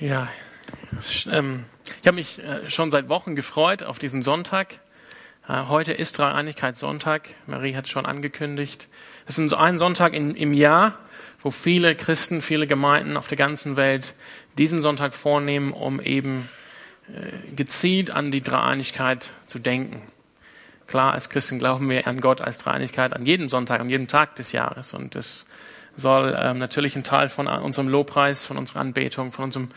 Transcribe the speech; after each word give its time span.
Ja, 0.00 0.28
ähm, 1.30 1.66
ich 2.00 2.06
habe 2.06 2.14
mich 2.14 2.42
äh, 2.42 2.70
schon 2.70 2.90
seit 2.90 3.10
Wochen 3.10 3.36
gefreut 3.36 3.82
auf 3.82 3.98
diesen 3.98 4.22
Sonntag. 4.22 4.80
Äh, 5.46 5.66
heute 5.68 5.92
ist 5.92 6.16
Dreieinigkeitssonntag. 6.16 7.28
Marie 7.46 7.76
hat 7.76 7.86
schon 7.86 8.06
angekündigt. 8.06 8.88
Es 9.26 9.38
ist 9.38 9.52
ein 9.52 9.76
Sonntag 9.76 10.14
im 10.14 10.54
Jahr, 10.54 10.98
wo 11.42 11.50
viele 11.50 11.94
Christen, 11.94 12.40
viele 12.40 12.66
Gemeinden 12.66 13.18
auf 13.18 13.28
der 13.28 13.36
ganzen 13.36 13.76
Welt 13.76 14.14
diesen 14.56 14.80
Sonntag 14.80 15.14
vornehmen, 15.14 15.74
um 15.74 16.00
eben 16.00 16.48
äh, 17.08 17.54
gezielt 17.54 18.10
an 18.10 18.30
die 18.30 18.42
Dreieinigkeit 18.42 19.32
zu 19.44 19.58
denken. 19.58 20.00
Klar, 20.86 21.12
als 21.12 21.28
Christen 21.28 21.58
glauben 21.58 21.90
wir 21.90 22.06
an 22.06 22.22
Gott 22.22 22.40
als 22.40 22.56
Dreieinigkeit 22.56 23.12
an 23.12 23.26
jedem 23.26 23.50
Sonntag, 23.50 23.82
an 23.82 23.90
jedem 23.90 24.08
Tag 24.08 24.34
des 24.36 24.52
Jahres. 24.52 24.94
Und 24.94 25.14
das 25.14 25.44
soll 26.00 26.36
ähm, 26.38 26.58
natürlich 26.58 26.96
ein 26.96 27.04
Teil 27.04 27.28
von 27.28 27.46
unserem 27.46 27.88
Lobpreis, 27.88 28.46
von 28.46 28.56
unserer 28.56 28.80
Anbetung, 28.80 29.32
von 29.32 29.44
unserem 29.44 29.68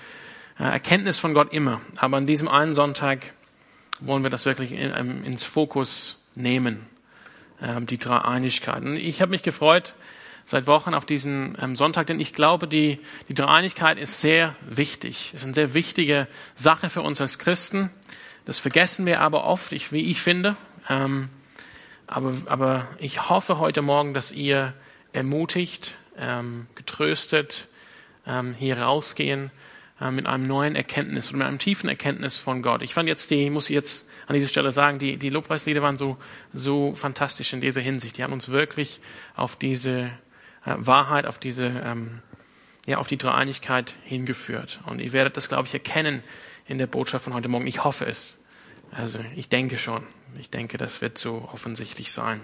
äh, 0.60 0.64
Erkenntnis 0.64 1.20
von 1.20 1.34
Gott 1.34 1.54
immer. 1.54 1.82
Aber 1.98 2.18
an 2.18 2.28
diesem 2.28 2.48
einen 2.48 2.74
Sonntag 2.74 3.32
wollen 4.00 4.24
wir 4.24 4.30
das 4.30 4.46
wirklich 4.46 4.72
in, 4.72 4.94
ähm, 4.96 5.24
ins 5.24 5.44
Fokus 5.44 6.24
nehmen, 6.36 6.86
ähm, 7.62 7.86
die 7.86 7.98
Dreieinigkeit. 7.98 8.84
Und 8.84 8.98
ich 8.98 9.22
habe 9.22 9.32
mich 9.32 9.44
gefreut 9.44 9.96
seit 10.46 10.68
Wochen 10.68 10.94
auf 10.94 11.06
diesen 11.06 11.58
ähm, 11.62 11.76
Sonntag, 11.76 12.08
denn 12.08 12.20
ich 12.20 12.34
glaube, 12.34 12.68
die, 12.68 13.00
die 13.30 13.34
Dreieinigkeit 13.34 13.98
ist 13.98 14.20
sehr 14.20 14.56
wichtig. 14.62 15.32
Es 15.34 15.42
ist 15.42 15.46
eine 15.46 15.54
sehr 15.54 15.74
wichtige 15.74 16.28
Sache 16.56 16.90
für 16.90 17.02
uns 17.02 17.22
als 17.22 17.40
Christen. 17.40 17.92
Das 18.46 18.60
vergessen 18.60 19.06
wir 19.06 19.22
aber 19.22 19.46
oft, 19.46 19.72
ich, 19.72 19.92
wie 19.92 20.12
ich 20.12 20.22
finde. 20.22 20.58
Ähm, 20.90 21.30
aber, 22.08 22.34
aber 22.48 22.88
ich 22.98 23.30
hoffe 23.30 23.58
heute 23.58 23.82
Morgen, 23.82 24.14
dass 24.14 24.32
ihr 24.32 24.74
ermutigt, 25.14 25.96
ähm, 26.18 26.68
getröstet 26.76 27.68
ähm, 28.26 28.54
hier 28.54 28.80
rausgehen 28.80 29.52
äh, 30.00 30.12
mit 30.12 30.26
einem 30.26 30.48
neuen 30.48 30.76
Erkenntnis 30.76 31.32
und 31.32 31.40
mit 31.40 31.48
einem 31.48 31.60
tiefen 31.60 31.90
Erkenntnis 31.90 32.40
von 32.40 32.62
Gott. 32.62 32.82
Ich 32.82 32.94
fand 32.94 33.08
jetzt 33.08 33.32
die, 33.32 33.50
muss 33.50 33.70
ich 33.70 33.74
jetzt 33.76 34.08
an 34.28 34.34
dieser 34.34 34.50
Stelle 34.50 34.72
sagen, 34.72 35.00
die, 35.00 35.18
die 35.18 35.30
Lobpreislieder 35.30 35.82
waren 35.82 35.98
so, 35.98 36.18
so 36.54 36.96
fantastisch 36.96 37.54
in 37.54 37.62
dieser 37.62 37.82
Hinsicht. 37.82 38.18
Die 38.18 38.24
haben 38.24 38.34
uns 38.34 38.50
wirklich 38.50 39.02
auf 39.36 39.56
diese 39.56 40.12
äh, 40.66 40.76
Wahrheit, 40.78 41.26
auf 41.26 41.38
diese, 41.38 41.66
ähm, 41.66 42.20
ja, 42.86 42.98
auf 42.98 43.08
die 43.08 43.18
Dreieinigkeit 43.18 43.96
hingeführt. 44.04 44.80
Und 44.86 45.00
ihr 45.00 45.14
werdet 45.14 45.38
das, 45.38 45.50
glaube 45.50 45.68
ich, 45.68 45.74
erkennen 45.74 46.24
in 46.68 46.78
der 46.78 46.88
Botschaft 46.88 47.26
von 47.26 47.34
heute 47.34 47.48
Morgen. 47.50 47.68
Ich 47.68 47.84
hoffe 47.84 48.06
es. 48.06 48.38
Also 48.92 49.20
ich 49.36 49.50
denke 49.50 49.78
schon. 49.78 50.04
Ich 50.40 50.50
denke, 50.50 50.78
das 50.78 51.02
wird 51.02 51.18
so 51.18 51.50
offensichtlich 51.52 52.12
sein. 52.12 52.42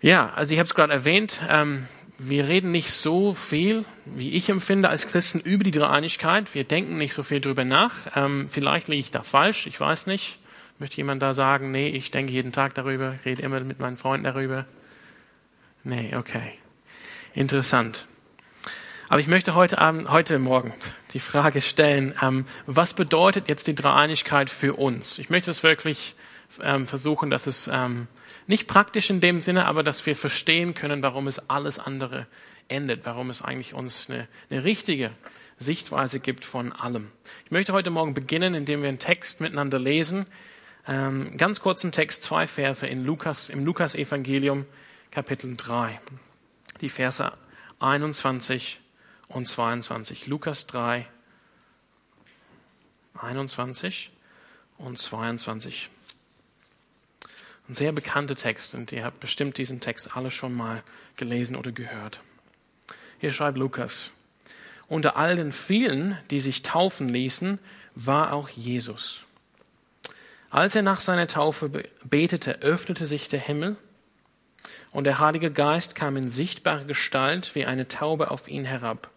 Ja, 0.00 0.32
also 0.34 0.52
ich 0.52 0.58
habe 0.58 0.66
es 0.66 0.74
gerade 0.74 0.92
erwähnt, 0.92 1.40
ähm, 1.48 1.86
wir 2.18 2.48
reden 2.48 2.70
nicht 2.70 2.92
so 2.92 3.34
viel, 3.34 3.84
wie 4.04 4.32
ich 4.32 4.48
empfinde, 4.48 4.88
als 4.88 5.08
Christen 5.08 5.40
über 5.40 5.64
die 5.64 5.70
Dreieinigkeit. 5.70 6.54
Wir 6.54 6.64
denken 6.64 6.96
nicht 6.96 7.12
so 7.12 7.22
viel 7.22 7.40
drüber 7.40 7.64
nach. 7.64 7.92
Ähm, 8.14 8.48
vielleicht 8.50 8.88
liege 8.88 9.00
ich 9.00 9.10
da 9.10 9.22
falsch, 9.22 9.66
ich 9.66 9.78
weiß 9.78 10.06
nicht. 10.06 10.38
Möchte 10.78 10.98
jemand 10.98 11.22
da 11.22 11.32
sagen, 11.32 11.70
nee, 11.70 11.88
ich 11.88 12.10
denke 12.10 12.32
jeden 12.32 12.52
Tag 12.52 12.74
darüber, 12.74 13.14
rede 13.24 13.42
immer 13.42 13.60
mit 13.60 13.80
meinen 13.80 13.96
Freunden 13.96 14.24
darüber? 14.24 14.66
Nee, 15.84 16.14
okay. 16.16 16.52
Interessant. 17.34 18.06
Aber 19.08 19.20
ich 19.20 19.28
möchte 19.28 19.54
heute 19.54 19.78
Abend, 19.78 20.10
heute 20.10 20.38
Morgen 20.38 20.74
die 21.12 21.20
Frage 21.20 21.62
stellen, 21.62 22.14
ähm, 22.22 22.44
was 22.66 22.92
bedeutet 22.92 23.48
jetzt 23.48 23.66
die 23.66 23.74
Dreieinigkeit 23.74 24.50
für 24.50 24.74
uns? 24.74 25.18
Ich 25.18 25.30
möchte 25.30 25.50
es 25.50 25.62
wirklich 25.62 26.14
ähm, 26.62 26.86
versuchen, 26.86 27.30
dass 27.30 27.46
es 27.46 27.68
ähm, 27.72 28.08
nicht 28.46 28.68
praktisch 28.68 29.10
in 29.10 29.20
dem 29.20 29.40
Sinne, 29.40 29.66
aber 29.66 29.82
dass 29.82 30.04
wir 30.06 30.16
verstehen 30.16 30.74
können, 30.74 31.02
warum 31.02 31.26
es 31.28 31.50
alles 31.50 31.78
andere 31.78 32.26
endet, 32.68 33.04
warum 33.04 33.30
es 33.30 33.42
eigentlich 33.42 33.74
uns 33.74 34.08
eine, 34.08 34.28
eine 34.50 34.64
richtige 34.64 35.10
Sichtweise 35.58 36.20
gibt 36.20 36.44
von 36.44 36.72
allem. 36.72 37.10
Ich 37.44 37.50
möchte 37.50 37.72
heute 37.72 37.90
Morgen 37.90 38.14
beginnen, 38.14 38.54
indem 38.54 38.82
wir 38.82 38.88
einen 38.88 38.98
Text 38.98 39.40
miteinander 39.40 39.78
lesen. 39.78 40.26
Ähm, 40.86 41.36
ganz 41.36 41.60
kurzen 41.60 41.92
Text, 41.92 42.22
zwei 42.22 42.46
Verse 42.46 42.86
in 42.86 43.04
Lukas, 43.04 43.50
im 43.50 43.64
Lukas-Evangelium, 43.64 44.66
Kapitel 45.10 45.56
3. 45.56 46.00
Die 46.80 46.88
Verse 46.88 47.32
21 47.80 48.80
und 49.28 49.46
22. 49.46 50.26
Lukas 50.26 50.66
3, 50.66 51.06
21 53.14 54.12
und 54.78 54.98
22. 54.98 55.90
Ein 57.68 57.74
sehr 57.74 57.90
bekannter 57.90 58.36
Text 58.36 58.76
und 58.76 58.92
ihr 58.92 59.04
habt 59.04 59.18
bestimmt 59.18 59.58
diesen 59.58 59.80
Text 59.80 60.16
alle 60.16 60.30
schon 60.30 60.54
mal 60.54 60.84
gelesen 61.16 61.56
oder 61.56 61.72
gehört. 61.72 62.20
Hier 63.18 63.32
schreibt 63.32 63.58
Lukas, 63.58 64.12
unter 64.86 65.16
all 65.16 65.34
den 65.34 65.50
vielen, 65.50 66.16
die 66.30 66.38
sich 66.38 66.62
taufen 66.62 67.08
ließen, 67.08 67.58
war 67.96 68.32
auch 68.32 68.48
Jesus. 68.48 69.22
Als 70.48 70.76
er 70.76 70.82
nach 70.82 71.00
seiner 71.00 71.26
Taufe 71.26 71.82
betete, 72.04 72.62
öffnete 72.62 73.04
sich 73.04 73.28
der 73.28 73.40
Himmel 73.40 73.76
und 74.92 75.04
der 75.04 75.18
Heilige 75.18 75.50
Geist 75.50 75.96
kam 75.96 76.16
in 76.16 76.30
sichtbare 76.30 76.84
Gestalt 76.84 77.56
wie 77.56 77.66
eine 77.66 77.88
Taube 77.88 78.30
auf 78.30 78.46
ihn 78.46 78.64
herab. 78.64 79.10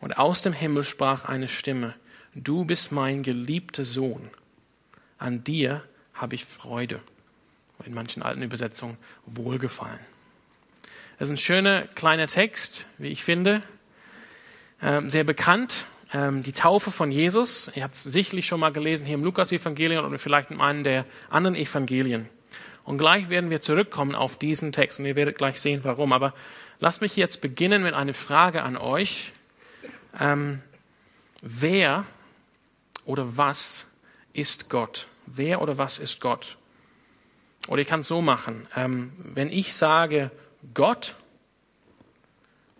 Und 0.00 0.16
aus 0.16 0.40
dem 0.40 0.54
Himmel 0.54 0.84
sprach 0.84 1.26
eine 1.26 1.48
Stimme, 1.48 1.94
du 2.34 2.64
bist 2.64 2.92
mein 2.92 3.22
geliebter 3.22 3.84
Sohn, 3.84 4.30
an 5.18 5.44
dir 5.44 5.84
habe 6.14 6.34
ich 6.34 6.46
Freude 6.46 7.02
in 7.84 7.94
manchen 7.94 8.22
alten 8.22 8.42
Übersetzungen 8.42 8.96
Wohlgefallen. 9.26 10.00
Das 11.18 11.28
ist 11.28 11.34
ein 11.34 11.38
schöner 11.38 11.82
kleiner 11.82 12.26
Text, 12.26 12.86
wie 12.98 13.08
ich 13.08 13.24
finde, 13.24 13.60
ähm, 14.82 15.08
sehr 15.08 15.24
bekannt. 15.24 15.86
Ähm, 16.12 16.42
die 16.42 16.52
Taufe 16.52 16.90
von 16.90 17.10
Jesus. 17.10 17.70
Ihr 17.74 17.82
habt 17.82 17.94
es 17.94 18.04
sicherlich 18.04 18.46
schon 18.46 18.60
mal 18.60 18.72
gelesen 18.72 19.06
hier 19.06 19.14
im 19.14 19.24
Lukas-Evangelium 19.24 20.04
oder 20.04 20.18
vielleicht 20.18 20.50
in 20.50 20.60
einem 20.60 20.84
der 20.84 21.04
anderen 21.30 21.56
Evangelien. 21.56 22.28
Und 22.84 22.98
gleich 22.98 23.28
werden 23.28 23.50
wir 23.50 23.60
zurückkommen 23.60 24.14
auf 24.14 24.38
diesen 24.38 24.70
Text 24.70 25.00
und 25.00 25.06
ihr 25.06 25.16
werdet 25.16 25.38
gleich 25.38 25.60
sehen, 25.60 25.80
warum. 25.82 26.12
Aber 26.12 26.34
lasst 26.78 27.00
mich 27.00 27.16
jetzt 27.16 27.40
beginnen 27.40 27.82
mit 27.82 27.94
einer 27.94 28.14
Frage 28.14 28.62
an 28.62 28.76
euch. 28.76 29.32
Ähm, 30.20 30.62
wer 31.42 32.04
oder 33.04 33.36
was 33.36 33.86
ist 34.32 34.68
Gott? 34.68 35.08
Wer 35.26 35.60
oder 35.60 35.78
was 35.78 35.98
ist 35.98 36.20
Gott? 36.20 36.56
Oder 37.66 37.82
ich 37.82 37.88
kann 37.88 38.00
es 38.00 38.08
so 38.08 38.22
machen. 38.22 38.66
Ähm, 38.76 39.12
wenn 39.18 39.50
ich 39.50 39.74
sage 39.74 40.30
Gott, 40.74 41.14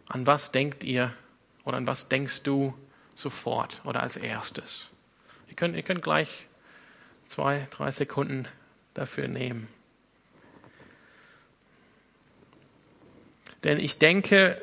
an 0.09 0.27
was 0.27 0.53
denkt 0.53 0.85
ihr 0.85 1.13
oder 1.65 1.77
an 1.77 1.87
was 1.87 2.09
denkst 2.09 2.43
du 2.43 2.75
sofort 3.15 3.81
oder 3.85 4.03
als 4.03 4.17
erstes? 4.17 4.89
Ihr 5.49 5.57
könnt, 5.57 5.77
ihr 5.77 5.83
könnt 5.83 6.03
gleich 6.03 6.47
zwei, 7.27 7.67
drei 7.71 7.91
Sekunden 7.91 8.47
dafür 8.95 9.29
nehmen. 9.29 9.69
Denn 13.65 13.81
ich 13.81 13.99
denke, 13.99 14.61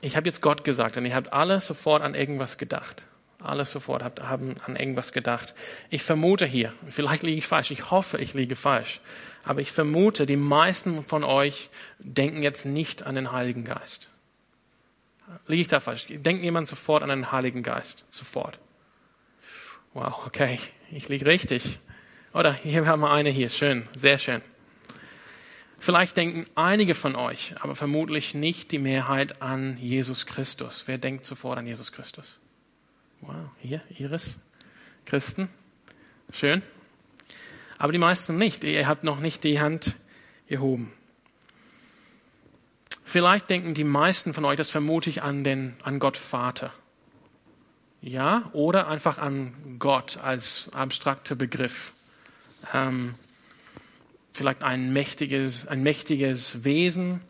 ich 0.00 0.16
habe 0.16 0.26
jetzt 0.26 0.40
Gott 0.40 0.64
gesagt 0.64 0.96
und 0.96 1.04
ihr 1.04 1.14
habt 1.14 1.32
alle 1.32 1.60
sofort 1.60 2.02
an 2.02 2.14
irgendwas 2.14 2.56
gedacht 2.56 3.04
alles 3.44 3.70
sofort 3.70 4.02
haben 4.20 4.56
an 4.64 4.76
irgendwas 4.76 5.12
gedacht. 5.12 5.54
Ich 5.90 6.02
vermute 6.02 6.46
hier, 6.46 6.72
vielleicht 6.90 7.22
liege 7.22 7.38
ich 7.38 7.46
falsch, 7.46 7.70
ich 7.70 7.90
hoffe, 7.90 8.18
ich 8.18 8.34
liege 8.34 8.56
falsch, 8.56 9.00
aber 9.44 9.60
ich 9.60 9.72
vermute, 9.72 10.26
die 10.26 10.36
meisten 10.36 11.04
von 11.04 11.24
euch 11.24 11.70
denken 11.98 12.42
jetzt 12.42 12.64
nicht 12.64 13.02
an 13.02 13.14
den 13.14 13.32
Heiligen 13.32 13.64
Geist. 13.64 14.08
Liege 15.46 15.62
ich 15.62 15.68
da 15.68 15.80
falsch? 15.80 16.06
Denkt 16.08 16.42
jemand 16.42 16.66
sofort 16.66 17.02
an 17.02 17.08
den 17.08 17.32
Heiligen 17.32 17.62
Geist? 17.62 18.04
Sofort. 18.10 18.58
Wow, 19.92 20.26
okay, 20.26 20.58
ich 20.90 21.08
liege 21.08 21.26
richtig. 21.26 21.78
Oder 22.32 22.52
hier 22.52 22.86
haben 22.86 23.00
wir 23.00 23.10
eine 23.10 23.30
hier, 23.30 23.48
schön, 23.48 23.88
sehr 23.94 24.18
schön. 24.18 24.42
Vielleicht 25.78 26.16
denken 26.16 26.46
einige 26.54 26.94
von 26.94 27.14
euch, 27.14 27.54
aber 27.60 27.76
vermutlich 27.76 28.34
nicht 28.34 28.72
die 28.72 28.78
Mehrheit 28.78 29.42
an 29.42 29.76
Jesus 29.78 30.26
Christus. 30.26 30.84
Wer 30.86 30.98
denkt 30.98 31.26
sofort 31.26 31.58
an 31.58 31.66
Jesus 31.66 31.92
Christus? 31.92 32.40
Wow, 33.20 33.50
hier, 33.58 33.82
Iris, 33.98 34.40
Christen. 35.04 35.48
Schön. 36.32 36.62
Aber 37.78 37.92
die 37.92 37.98
meisten 37.98 38.36
nicht. 38.36 38.64
Ihr 38.64 38.86
habt 38.86 39.04
noch 39.04 39.20
nicht 39.20 39.44
die 39.44 39.60
Hand 39.60 39.94
gehoben. 40.48 40.92
Vielleicht 43.04 43.50
denken 43.50 43.74
die 43.74 43.84
meisten 43.84 44.34
von 44.34 44.44
euch, 44.44 44.56
das 44.56 44.70
vermute 44.70 45.10
ich, 45.10 45.22
an, 45.22 45.44
den, 45.44 45.76
an 45.82 45.98
Gott 45.98 46.16
Vater. 46.16 46.72
Ja, 48.00 48.50
oder 48.52 48.88
einfach 48.88 49.18
an 49.18 49.76
Gott 49.78 50.18
als 50.18 50.68
abstrakter 50.72 51.34
Begriff. 51.34 51.92
Ähm, 52.72 53.14
vielleicht 54.32 54.64
ein 54.64 54.92
mächtiges, 54.92 55.66
ein 55.66 55.82
mächtiges 55.82 56.64
Wesen, 56.64 57.20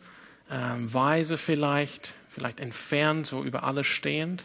ähm, 0.49 0.93
weise 0.93 1.37
vielleicht, 1.37 2.13
vielleicht 2.29 2.59
entfernt, 2.59 3.27
so 3.27 3.43
über 3.43 3.63
alles 3.63 3.87
stehend. 3.87 4.43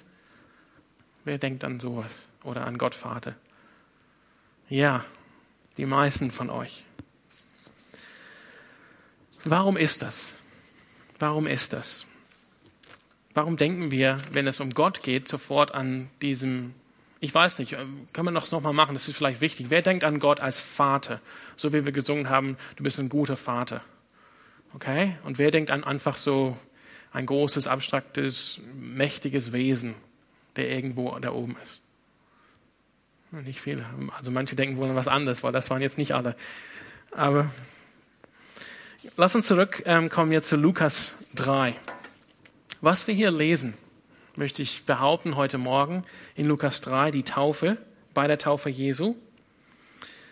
Wer 1.25 1.39
denkt 1.39 1.65
an 1.65 1.81
sowas 1.81 2.29
oder 2.45 2.67
an 2.67 2.79
Gott 2.79 2.95
Vater? 2.95 3.35
Ja, 4.69 5.05
die 5.81 5.87
meisten 5.87 6.31
von 6.31 6.51
euch. 6.51 6.85
Warum 9.45 9.79
ist 9.79 10.03
das? 10.03 10.35
Warum 11.19 11.47
ist 11.47 11.73
das? 11.73 12.07
Warum 13.33 13.57
denken 13.57 13.91
wir, 13.91 14.21
wenn 14.31 14.47
es 14.47 14.61
um 14.61 14.75
Gott 14.75 15.03
geht, 15.03 15.27
sofort 15.27 15.73
an 15.73 16.11
diesem, 16.21 16.75
ich 17.21 17.35
weiß 17.35 17.59
nicht, 17.61 17.73
ähm, 17.73 18.07
kann 18.13 18.27
man 18.27 18.35
das 18.35 18.53
nochmal 18.53 18.75
machen, 18.75 18.93
das 18.93 19.09
ist 19.09 19.17
vielleicht 19.17 19.41
wichtig. 19.41 19.71
Wer 19.71 19.81
denkt 19.81 20.05
an 20.05 20.21
Gott 20.21 20.41
als 20.41 20.61
Vater? 20.61 21.23
So 21.57 21.73
wie 21.73 21.87
wir 21.87 21.93
gesungen 21.93 22.29
haben, 22.29 22.59
du 22.77 22.83
bist 22.83 22.99
ein 22.99 23.09
guter 23.09 23.39
Vater. 23.39 23.83
Okay? 24.75 25.17
Und 25.23 25.39
wer 25.39 25.51
denkt 25.51 25.71
an 25.71 25.83
einfach 25.83 26.19
so 26.19 26.59
ein 27.11 27.25
großes, 27.25 27.69
abstraktes, 27.69 28.61
mächtiges 28.75 29.53
Wesen, 29.53 29.95
der 30.57 30.69
irgendwo 30.69 31.19
da 31.21 31.33
oben 31.33 31.57
ist? 31.63 31.81
Nicht 33.33 33.61
viele. 33.61 33.87
Also 34.17 34.31
manche 34.33 34.57
denken 34.57 34.77
wohl 34.77 34.89
an 34.89 34.97
was 34.97 35.07
anderes, 35.07 35.43
weil 35.45 35.53
das 35.53 35.71
waren 35.71 35.81
jetzt 35.81 35.99
nicht 35.99 36.15
alle. 36.15 36.35
Aber 37.13 37.49
lass 39.17 39.37
uns 39.37 39.47
zurückkommen 39.47 40.11
ähm, 40.29 40.33
jetzt 40.33 40.49
zu 40.49 40.57
Lukas 40.57 41.17
3. 41.37 41.77
Was 42.81 43.07
wir 43.07 43.15
hier 43.15 43.31
lesen, 43.31 43.75
möchte 44.35 44.63
ich 44.63 44.85
behaupten 44.85 45.37
heute 45.37 45.59
Morgen 45.59 46.05
in 46.35 46.47
Lukas 46.47 46.81
3, 46.81 47.13
die 47.13 47.23
Taufe, 47.23 47.77
bei 48.15 48.27
der 48.27 48.39
Taufe 48.39 48.69
Jesu. 48.69 49.15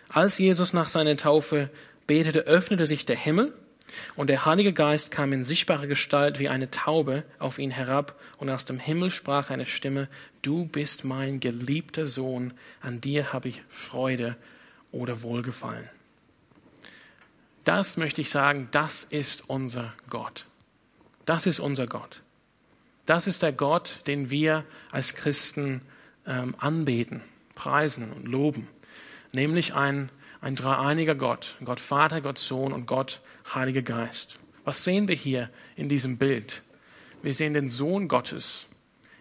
Als 0.09 0.37
Jesus 0.37 0.73
nach 0.73 0.89
seiner 0.89 1.15
Taufe 1.15 1.69
betete, 2.05 2.41
öffnete 2.41 2.85
sich 2.85 3.05
der 3.05 3.15
Himmel 3.15 3.53
und 4.15 4.27
der 4.27 4.45
Heilige 4.45 4.73
Geist 4.73 5.11
kam 5.11 5.33
in 5.33 5.45
sichtbare 5.45 5.87
Gestalt 5.87 6.39
wie 6.39 6.49
eine 6.49 6.71
Taube 6.71 7.23
auf 7.39 7.59
ihn 7.59 7.71
herab 7.71 8.19
und 8.37 8.49
aus 8.49 8.65
dem 8.65 8.79
Himmel 8.79 9.11
sprach 9.11 9.49
eine 9.49 9.65
Stimme, 9.65 10.07
du 10.41 10.65
bist 10.65 11.03
mein 11.03 11.39
geliebter 11.39 12.05
Sohn, 12.05 12.53
an 12.81 13.01
dir 13.01 13.33
habe 13.33 13.49
ich 13.49 13.63
Freude 13.69 14.35
oder 14.91 15.21
Wohlgefallen. 15.21 15.89
Das 17.63 17.97
möchte 17.97 18.21
ich 18.21 18.29
sagen, 18.29 18.67
das 18.71 19.03
ist 19.03 19.49
unser 19.49 19.93
Gott. 20.09 20.45
Das 21.25 21.45
ist 21.45 21.59
unser 21.59 21.85
Gott. 21.85 22.21
Das 23.05 23.27
ist 23.27 23.41
der 23.43 23.51
Gott, 23.51 24.01
den 24.07 24.29
wir 24.29 24.65
als 24.91 25.13
Christen 25.13 25.81
ähm, 26.25 26.55
anbeten, 26.57 27.21
preisen 27.55 28.11
und 28.11 28.27
loben. 28.27 28.67
Nämlich 29.31 29.73
ein, 29.73 30.09
ein 30.41 30.55
dreieiniger 30.55 31.15
Gott, 31.15 31.57
Gott 31.63 31.79
Vater, 31.79 32.21
Gott 32.21 32.39
Sohn 32.39 32.73
und 32.73 32.85
Gott 32.85 33.21
Heiliger 33.53 33.81
Geist. 33.81 34.39
Was 34.63 34.83
sehen 34.83 35.07
wir 35.07 35.15
hier 35.15 35.49
in 35.75 35.89
diesem 35.89 36.17
Bild? 36.17 36.61
Wir 37.21 37.33
sehen 37.33 37.53
den 37.53 37.69
Sohn 37.69 38.07
Gottes, 38.07 38.67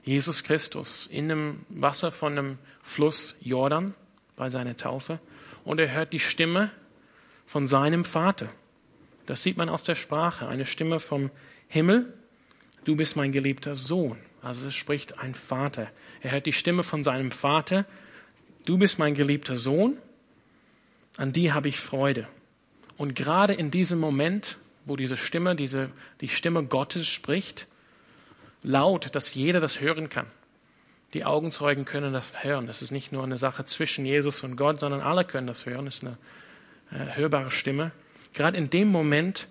Jesus 0.05 0.45
Christus, 0.45 1.07
in 1.11 1.29
dem 1.29 1.65
Wasser 1.69 2.13
von 2.13 2.37
dem 2.37 2.59
Fluss 2.83 3.37
Jordan 3.41 3.95
bei 4.37 4.51
seiner 4.51 4.77
Taufe. 4.77 5.19
Und 5.65 5.81
er 5.81 5.93
hört 5.93 6.13
die 6.13 6.21
Stimme 6.21 6.71
von 7.47 7.67
seinem 7.67 8.05
Vater. 8.05 8.49
Das 9.27 9.43
sieht 9.43 9.57
man 9.57 9.69
aus 9.69 9.85
der 9.85 9.95
Sprache. 9.95 10.49
Eine 10.49 10.67
Stimme 10.67 11.01
vom 11.01 11.31
Himmel, 11.67 12.13
du 12.85 12.97
bist 12.97 13.17
mein 13.17 13.33
geliebter 13.33 13.77
Sohn. 13.77 14.19
Also 14.43 14.69
es 14.69 14.75
spricht 14.75 15.19
ein 15.19 15.35
Vater. 15.35 15.91
Er 16.23 16.33
hört 16.33 16.47
die 16.47 16.53
Stimme 16.53 16.83
von 16.83 17.03
seinem 17.03 17.31
Vater, 17.31 17.85
du 18.67 18.79
bist 18.79 18.99
mein 18.99 19.15
geliebter 19.15 19.59
Sohn, 19.59 19.99
an 21.17 21.33
die 21.33 21.53
habe 21.53 21.69
ich 21.69 21.81
Freude. 21.81 22.29
Und 22.99 23.15
gerade 23.15 23.55
in 23.55 23.71
diesem 23.71 23.99
Moment, 24.01 24.59
wo 24.85 24.97
diese 24.97 25.17
Stimme, 25.17 25.57
diese, 25.57 25.91
die 26.21 26.29
Stimme 26.29 26.65
Gottes 26.65 27.09
spricht, 27.09 27.69
laut, 28.63 29.15
dass 29.15 29.33
jeder 29.33 29.61
das 29.61 29.81
hören 29.81 30.11
kann. 30.11 30.27
Die 31.15 31.25
Augenzeugen 31.25 31.87
können 31.87 32.13
das 32.13 32.45
hören. 32.45 32.67
Das 32.67 32.83
ist 32.83 32.91
nicht 32.91 33.13
nur 33.13 33.23
eine 33.23 33.39
Sache 33.39 33.65
zwischen 33.65 34.05
Jesus 34.05 34.45
und 34.45 34.57
Gott, 34.57 34.81
sondern 34.81 35.01
alle 35.01 35.25
können 35.25 35.47
das 35.47 35.65
hören. 35.65 35.87
Das 35.87 36.03
ist 36.03 36.05
eine 36.05 36.19
äh, 36.91 37.17
hörbare 37.17 37.51
Stimme. 37.51 37.93
Gerade 38.35 38.59
in 38.59 38.69
dem 38.69 38.89
Moment 38.89 39.47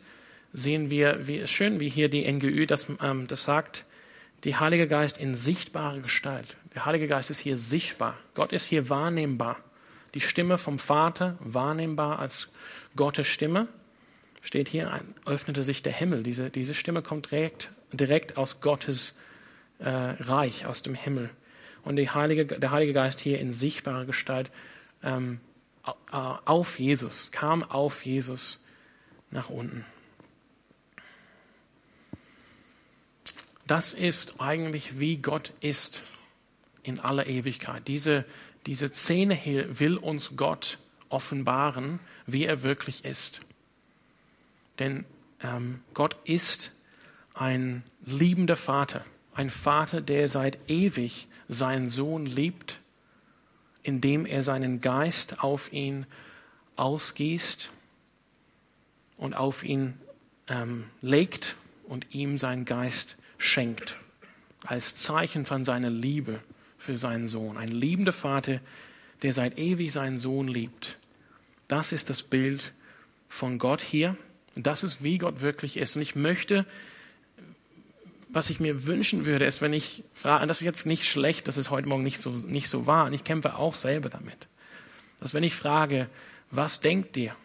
sehen 0.54 0.90
wir, 0.90 1.28
wie 1.28 1.48
schön, 1.48 1.80
wie 1.80 1.90
hier 1.90 2.10
die 2.10 2.32
NGÜ 2.32 2.68
das, 2.68 2.88
ähm, 3.02 3.28
das 3.28 3.44
sagt, 3.44 3.86
die 4.44 4.58
Heilige 4.58 4.88
Geist 4.88 5.18
in 5.18 5.36
sichtbare 5.36 6.02
Gestalt. 6.02 6.58
Der 6.76 6.86
Heilige 6.86 7.08
Geist 7.08 7.32
ist 7.32 7.40
hier 7.40 7.58
sichtbar. 7.58 8.18
Gott 8.36 8.52
ist 8.52 8.66
hier 8.66 8.90
wahrnehmbar. 8.90 9.58
Die 10.14 10.22
Stimme 10.22 10.58
vom 10.58 10.80
Vater 10.80 11.38
wahrnehmbar 11.40 12.20
als 12.20 12.52
Gottes 12.96 13.28
Stimme. 13.28 13.68
Steht 14.42 14.70
hier, 14.70 15.02
öffnete 15.26 15.64
sich 15.64 15.84
der 15.84 15.94
Himmel. 15.94 16.24
Diese, 16.24 16.50
diese 16.50 16.74
Stimme 16.74 17.02
kommt 17.02 17.32
direkt, 17.32 17.72
direkt 17.92 18.38
aus 18.38 18.62
Gottes 18.62 19.16
äh, 19.80 19.90
Reich, 19.90 20.66
aus 20.66 20.84
dem 20.84 20.96
Himmel. 20.96 21.30
Und 21.84 21.98
Heilige, 21.98 22.46
der 22.46 22.72
Heilige 22.72 22.94
Geist 22.94 23.20
hier 23.20 23.40
in 23.40 23.52
sichtbarer 23.52 24.06
Gestalt 24.06 24.52
ähm, 25.04 25.40
auf 26.12 26.80
Jesus, 26.80 27.32
kam 27.32 27.64
auf 27.64 28.06
Jesus 28.06 28.66
nach 29.32 29.50
unten. 29.50 29.86
Das 33.66 33.94
ist 33.94 34.40
eigentlich, 34.40 35.00
wie 35.00 35.18
Gott 35.18 35.52
ist 35.60 36.04
in 36.84 37.00
aller 37.00 37.28
Ewigkeit. 37.28 37.88
Diese, 37.88 38.24
diese 38.68 38.90
Szene 38.90 39.34
hier 39.34 39.80
will 39.80 39.96
uns 39.96 40.36
Gott 40.36 40.78
offenbaren, 41.10 42.00
wie 42.26 42.46
er 42.46 42.64
wirklich 42.64 43.06
ist. 43.06 43.42
Denn 44.78 45.06
ähm, 45.42 45.80
Gott 45.94 46.18
ist 46.26 46.74
ein 47.34 47.84
liebender 48.06 48.58
Vater, 48.58 49.06
ein 49.34 49.50
Vater, 49.50 50.02
der 50.02 50.28
seit 50.28 50.70
ewig 50.70 51.28
seinen 51.48 51.90
Sohn 51.90 52.26
liebt, 52.26 52.82
indem 53.84 54.26
er 54.26 54.44
seinen 54.44 54.82
Geist 54.82 55.42
auf 55.42 55.72
ihn 55.72 56.06
ausgießt 56.76 57.72
und 59.16 59.36
auf 59.36 59.64
ihn 59.64 59.94
ähm, 60.50 60.90
legt 61.02 61.56
und 61.86 62.14
ihm 62.14 62.38
seinen 62.38 62.66
Geist 62.66 63.16
schenkt, 63.38 63.96
als 64.66 64.98
Zeichen 64.98 65.46
von 65.46 65.64
seiner 65.64 65.90
Liebe 65.90 66.42
für 66.88 66.98
seinen 66.98 67.28
Sohn. 67.28 67.58
Ein 67.58 67.72
liebender 67.72 68.14
Vater, 68.14 68.60
der 69.22 69.34
seit 69.34 69.60
ewig 69.60 69.92
seinen 69.92 70.18
Sohn 70.18 70.48
liebt. 70.48 70.98
Das 71.68 71.92
ist 71.92 72.10
das 72.10 72.24
Bild 72.24 72.74
von 73.30 73.60
Gott 73.60 73.82
hier. 73.82 74.18
Und 74.56 74.66
das 74.66 74.84
ist, 74.84 75.04
wie 75.04 75.20
Gott 75.20 75.42
wirklich 75.42 75.78
ist. 75.78 75.96
Und 75.96 76.02
ich 76.02 76.16
möchte, 76.16 76.66
was 78.30 78.50
ich 78.50 78.60
mir 78.60 78.88
wünschen 78.88 79.26
würde, 79.26 79.46
ist, 79.46 79.62
wenn 79.62 79.74
ich 79.74 80.04
frage, 80.14 80.42
und 80.42 80.48
das 80.48 80.62
ist 80.62 80.66
jetzt 80.66 80.86
nicht 80.86 81.06
schlecht, 81.06 81.48
dass 81.48 81.58
es 81.58 81.70
heute 81.70 81.88
Morgen 81.88 82.04
nicht 82.04 82.20
so, 82.20 82.32
nicht 82.32 82.70
so 82.70 82.88
war, 82.88 83.06
und 83.06 83.14
ich 83.14 83.24
kämpfe 83.24 83.58
auch 83.58 83.76
selber 83.76 84.10
damit, 84.10 84.48
dass 85.20 85.34
wenn 85.34 85.44
ich 85.44 85.54
frage, 85.54 86.10
was 86.50 86.80
denkt 86.80 87.16
ihr, 87.18 87.36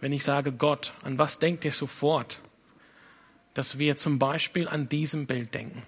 wenn 0.00 0.12
ich 0.12 0.22
sage 0.22 0.52
Gott, 0.52 0.92
an 1.02 1.18
was 1.18 1.38
denkt 1.40 1.64
ihr 1.64 1.72
sofort? 1.72 2.40
dass 3.54 3.78
wir 3.78 3.96
zum 3.96 4.18
Beispiel 4.18 4.68
an 4.68 4.88
diesem 4.88 5.26
Bild 5.26 5.54
denken. 5.54 5.82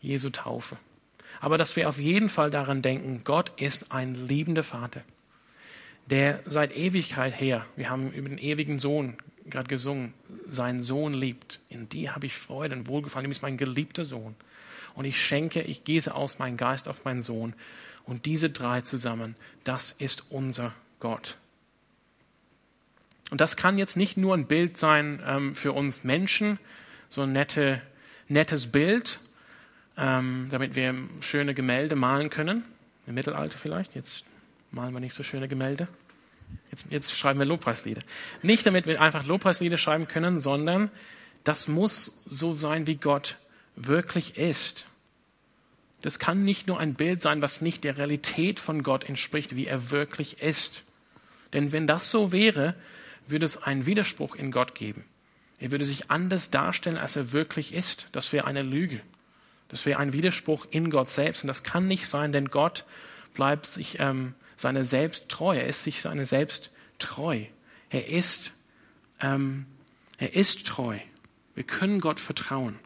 Jesu 0.00 0.30
Taufe. 0.30 0.76
Aber 1.40 1.58
dass 1.58 1.76
wir 1.76 1.88
auf 1.88 1.98
jeden 1.98 2.28
Fall 2.28 2.50
daran 2.50 2.82
denken, 2.82 3.22
Gott 3.24 3.52
ist 3.60 3.92
ein 3.92 4.14
liebender 4.14 4.62
Vater, 4.62 5.02
der 6.06 6.40
seit 6.46 6.76
Ewigkeit 6.76 7.38
her, 7.38 7.66
wir 7.76 7.90
haben 7.90 8.12
über 8.12 8.28
den 8.28 8.38
ewigen 8.38 8.78
Sohn 8.78 9.16
gerade 9.46 9.68
gesungen, 9.68 10.14
seinen 10.48 10.82
Sohn 10.82 11.12
liebt. 11.12 11.60
In 11.68 11.88
die 11.88 12.10
habe 12.10 12.26
ich 12.26 12.34
Freude 12.34 12.74
und 12.76 12.88
Wohlgefallen. 12.88 13.26
Ihm 13.26 13.32
ist 13.32 13.42
mein 13.42 13.56
geliebter 13.56 14.04
Sohn. 14.04 14.34
Und 14.94 15.04
ich 15.04 15.22
schenke, 15.22 15.62
ich 15.62 15.84
gieße 15.84 16.14
aus 16.14 16.38
meinen 16.38 16.56
Geist 16.56 16.88
auf 16.88 17.04
meinen 17.04 17.22
Sohn. 17.22 17.54
Und 18.04 18.26
diese 18.26 18.50
drei 18.50 18.82
zusammen, 18.82 19.34
das 19.64 19.92
ist 19.92 20.30
unser 20.30 20.72
Gott. 21.00 21.36
Und 23.30 23.40
das 23.40 23.56
kann 23.56 23.78
jetzt 23.78 23.96
nicht 23.96 24.16
nur 24.16 24.34
ein 24.34 24.46
Bild 24.46 24.76
sein 24.76 25.22
ähm, 25.26 25.54
für 25.54 25.72
uns 25.72 26.04
Menschen, 26.04 26.58
so 27.08 27.22
ein 27.22 27.32
nette, 27.32 27.80
nettes 28.28 28.68
Bild, 28.68 29.18
ähm, 29.96 30.48
damit 30.50 30.74
wir 30.74 30.94
schöne 31.20 31.54
Gemälde 31.54 31.96
malen 31.96 32.30
können. 32.30 32.64
Im 33.06 33.14
Mittelalter 33.14 33.58
vielleicht, 33.58 33.94
jetzt 33.94 34.24
malen 34.70 34.92
wir 34.92 35.00
nicht 35.00 35.14
so 35.14 35.22
schöne 35.22 35.48
Gemälde. 35.48 35.88
Jetzt, 36.70 36.86
jetzt 36.90 37.16
schreiben 37.16 37.38
wir 37.38 37.46
Lobpreislieder. 37.46 38.02
Nicht 38.42 38.66
damit 38.66 38.86
wir 38.86 39.00
einfach 39.00 39.26
Lobpreislieder 39.26 39.78
schreiben 39.78 40.08
können, 40.08 40.40
sondern 40.40 40.90
das 41.44 41.68
muss 41.68 42.20
so 42.26 42.54
sein, 42.54 42.86
wie 42.86 42.96
Gott 42.96 43.36
wirklich 43.76 44.36
ist. 44.36 44.86
Das 46.02 46.18
kann 46.18 46.44
nicht 46.44 46.66
nur 46.66 46.78
ein 46.78 46.94
Bild 46.94 47.22
sein, 47.22 47.40
was 47.42 47.60
nicht 47.60 47.84
der 47.84 47.96
Realität 47.96 48.60
von 48.60 48.82
Gott 48.82 49.04
entspricht, 49.04 49.56
wie 49.56 49.66
er 49.66 49.90
wirklich 49.90 50.42
ist. 50.42 50.84
Denn 51.52 51.72
wenn 51.72 51.86
das 51.86 52.10
so 52.10 52.32
wäre, 52.32 52.74
würde 53.26 53.46
es 53.46 53.62
einen 53.62 53.86
Widerspruch 53.86 54.34
in 54.34 54.50
Gott 54.50 54.74
geben. 54.74 55.04
Er 55.58 55.70
würde 55.70 55.84
sich 55.84 56.10
anders 56.10 56.50
darstellen, 56.50 56.98
als 56.98 57.16
er 57.16 57.32
wirklich 57.32 57.72
ist. 57.72 58.08
Das 58.12 58.32
wäre 58.32 58.46
eine 58.46 58.62
Lüge. 58.62 59.00
Das 59.74 59.86
wäre 59.86 59.98
ein 59.98 60.12
Widerspruch 60.12 60.66
in 60.70 60.88
Gott 60.88 61.10
selbst. 61.10 61.42
Und 61.42 61.48
das 61.48 61.64
kann 61.64 61.88
nicht 61.88 62.06
sein, 62.06 62.30
denn 62.30 62.46
Gott 62.46 62.84
bleibt 63.34 63.66
sich 63.66 63.98
ähm, 63.98 64.36
seine 64.54 64.84
selbst 64.84 65.28
treu. 65.28 65.56
Er 65.56 65.66
ist 65.66 65.82
sich 65.82 66.00
seine 66.00 66.26
selbst 66.26 66.70
treu. 67.00 67.46
Er 67.90 68.06
ist, 68.06 68.52
ähm, 69.20 69.66
er 70.18 70.36
ist 70.36 70.64
treu. 70.68 70.96
Wir 71.56 71.64
können 71.64 72.00
Gott 72.00 72.20
vertrauen. 72.20 72.78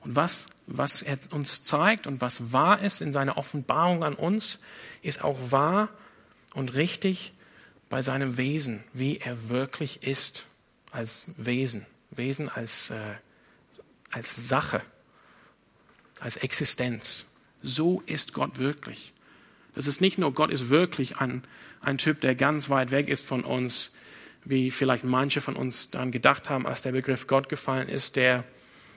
Und 0.00 0.16
was, 0.16 0.46
was 0.66 1.02
er 1.02 1.18
uns 1.32 1.62
zeigt 1.62 2.06
und 2.06 2.22
was 2.22 2.50
wahr 2.50 2.80
ist 2.80 3.02
in 3.02 3.12
seiner 3.12 3.36
Offenbarung 3.36 4.02
an 4.02 4.14
uns, 4.14 4.60
ist 5.02 5.22
auch 5.22 5.36
wahr 5.50 5.90
und 6.54 6.72
richtig 6.72 7.34
bei 7.90 8.00
seinem 8.00 8.38
Wesen, 8.38 8.84
wie 8.94 9.18
er 9.18 9.50
wirklich 9.50 10.02
ist 10.02 10.46
als 10.92 11.26
Wesen, 11.36 11.84
Wesen 12.10 12.48
als, 12.48 12.88
äh, 12.88 13.16
als 14.10 14.48
Sache. 14.48 14.80
Als 16.20 16.36
Existenz. 16.36 17.26
So 17.62 18.02
ist 18.06 18.32
Gott 18.32 18.58
wirklich. 18.58 19.12
Das 19.74 19.86
ist 19.86 20.00
nicht 20.00 20.18
nur, 20.18 20.32
Gott 20.32 20.50
ist 20.50 20.68
wirklich 20.68 21.18
ein, 21.18 21.44
ein 21.80 21.98
Typ, 21.98 22.20
der 22.20 22.34
ganz 22.34 22.70
weit 22.70 22.90
weg 22.90 23.08
ist 23.08 23.24
von 23.24 23.44
uns, 23.44 23.92
wie 24.44 24.70
vielleicht 24.70 25.04
manche 25.04 25.40
von 25.40 25.56
uns 25.56 25.90
daran 25.90 26.12
gedacht 26.12 26.48
haben, 26.48 26.66
als 26.66 26.82
der 26.82 26.92
Begriff 26.92 27.26
Gott 27.26 27.48
gefallen 27.48 27.88
ist, 27.88 28.16
der 28.16 28.44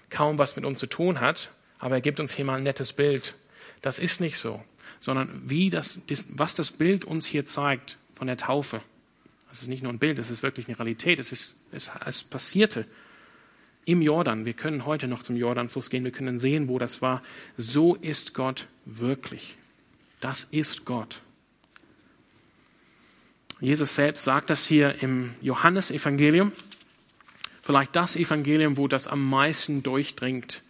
kaum 0.10 0.38
was 0.38 0.56
mit 0.56 0.66
uns 0.66 0.80
zu 0.80 0.88
tun 0.88 1.20
hat, 1.20 1.52
aber 1.80 1.96
er 1.96 2.02
gibt 2.02 2.20
uns 2.20 2.34
hier 2.34 2.46
mal 2.46 2.58
ein 2.58 2.64
nettes 2.64 2.94
Bild. 2.94 3.36
Das 3.82 4.00
ist 4.00 4.22
nicht 4.22 4.38
so, 4.38 4.64
sondern 5.00 5.42
wie 5.46 5.70
das, 5.70 6.00
was 6.30 6.56
das 6.56 6.72
Bild 6.72 7.04
uns 7.04 7.26
hier 7.26 7.46
zeigt 7.46 7.98
von 8.16 8.28
der 8.28 8.38
Taufe. 8.38 8.82
Das 9.50 9.62
ist 9.62 9.68
nicht 9.68 9.84
nur 9.84 9.92
ein 9.92 10.00
Bild, 10.00 10.18
es 10.18 10.32
ist 10.32 10.44
wirklich 10.44 10.68
eine 10.68 10.80
Realität. 10.80 11.20
Es 11.20 11.32
ist, 11.32 11.58
es, 11.72 11.92
es 12.06 12.24
passierte 12.24 12.86
im 13.86 14.02
Jordan. 14.02 14.46
Wir 14.46 14.54
können 14.54 14.86
heute 14.86 15.08
noch 15.08 15.24
zum 15.24 15.36
Jordanfluss 15.36 15.90
gehen, 15.90 16.04
wir 16.04 16.12
können 16.12 16.40
sehen, 16.40 16.68
wo 16.68 16.80
das 16.80 17.02
war. 17.02 17.22
So 17.58 17.96
ist 17.96 18.34
Gott 18.34 18.68
wirklich. 18.86 19.58
Das 20.22 20.44
ist 20.46 20.86
Gott. 20.86 21.22
Jesus 23.60 23.96
selbst 23.96 24.24
sagt 24.24 24.50
das 24.50 24.66
hier 24.66 25.02
im 25.02 25.34
Johannesevangelium. 25.42 26.52
Vielleicht 27.62 27.96
das 27.96 28.16
Evangelium, 28.18 28.76
wo 28.76 28.90
das 28.90 29.08
am 29.08 29.28
meisten 29.30 29.84
durchdringt, 29.84 30.64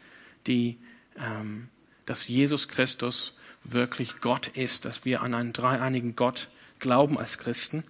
die, 0.45 0.77
ähm, 1.17 1.69
dass 2.05 2.27
Jesus 2.27 2.67
Christus 2.67 3.39
wirklich 3.63 4.21
Gott 4.21 4.47
ist, 4.49 4.85
dass 4.85 5.05
wir 5.05 5.21
an 5.21 5.33
einen 5.33 5.53
dreieinigen 5.53 6.15
Gott 6.15 6.49
glauben 6.79 7.17
als 7.17 7.39
Christen. 7.39 7.83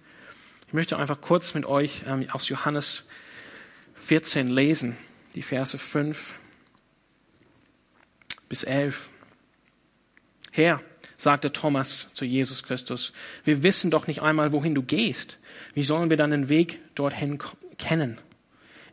Ich 0.68 0.72
möchte 0.72 0.96
einfach 0.96 1.20
kurz 1.20 1.52
mit 1.54 1.66
euch 1.66 2.02
ähm, 2.06 2.26
aus 2.30 2.48
Johannes 2.48 3.06
14 3.96 4.48
lesen, 4.48 4.96
die 5.34 5.42
Verse 5.42 5.78
5 5.78 6.34
bis 8.48 8.62
11. 8.62 9.10
Herr, 10.52 10.80
sagte 11.16 11.52
Thomas 11.52 12.10
zu 12.12 12.24
Jesus 12.24 12.62
Christus, 12.62 13.12
wir 13.44 13.62
wissen 13.62 13.90
doch 13.90 14.06
nicht 14.06 14.22
einmal, 14.22 14.52
wohin 14.52 14.74
du 14.74 14.82
gehst. 14.82 15.38
Wie 15.74 15.82
sollen 15.82 16.10
wir 16.10 16.16
dann 16.16 16.30
den 16.30 16.48
Weg 16.48 16.78
dorthin 16.94 17.38
kennen? 17.78 18.18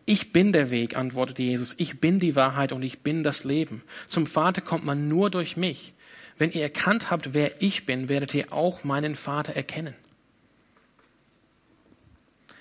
Ich 0.06 0.34
bin 0.34 0.52
der 0.52 0.72
Weg, 0.72 0.98
antwortete 0.98 1.44
Jesus. 1.44 1.76
Ich 1.78 2.00
bin 2.00 2.20
die 2.20 2.36
Wahrheit 2.36 2.72
und 2.72 2.82
ich 2.82 3.02
bin 3.02 3.24
das 3.24 3.44
Leben. 3.44 3.84
Zum 4.08 4.26
Vater 4.26 4.62
kommt 4.62 4.84
man 4.84 5.08
nur 5.08 5.30
durch 5.30 5.58
mich. 5.58 5.94
Wenn 6.38 6.52
ihr 6.52 6.64
erkannt 6.64 7.12
habt, 7.12 7.36
wer 7.36 7.62
ich 7.62 7.86
bin, 7.86 8.10
werdet 8.10 8.34
ihr 8.34 8.52
auch 8.52 8.84
meinen 8.84 9.16
Vater 9.16 9.54
erkennen. 9.54 9.94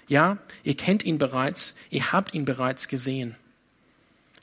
Ja, 0.07 0.39
ihr 0.65 0.77
kennt 0.77 1.05
ihn 1.05 1.19
bereits, 1.19 1.75
ihr 1.89 2.13
habt 2.13 2.35
ihn 2.35 2.45
bereits 2.45 2.89
gesehen. 2.89 3.37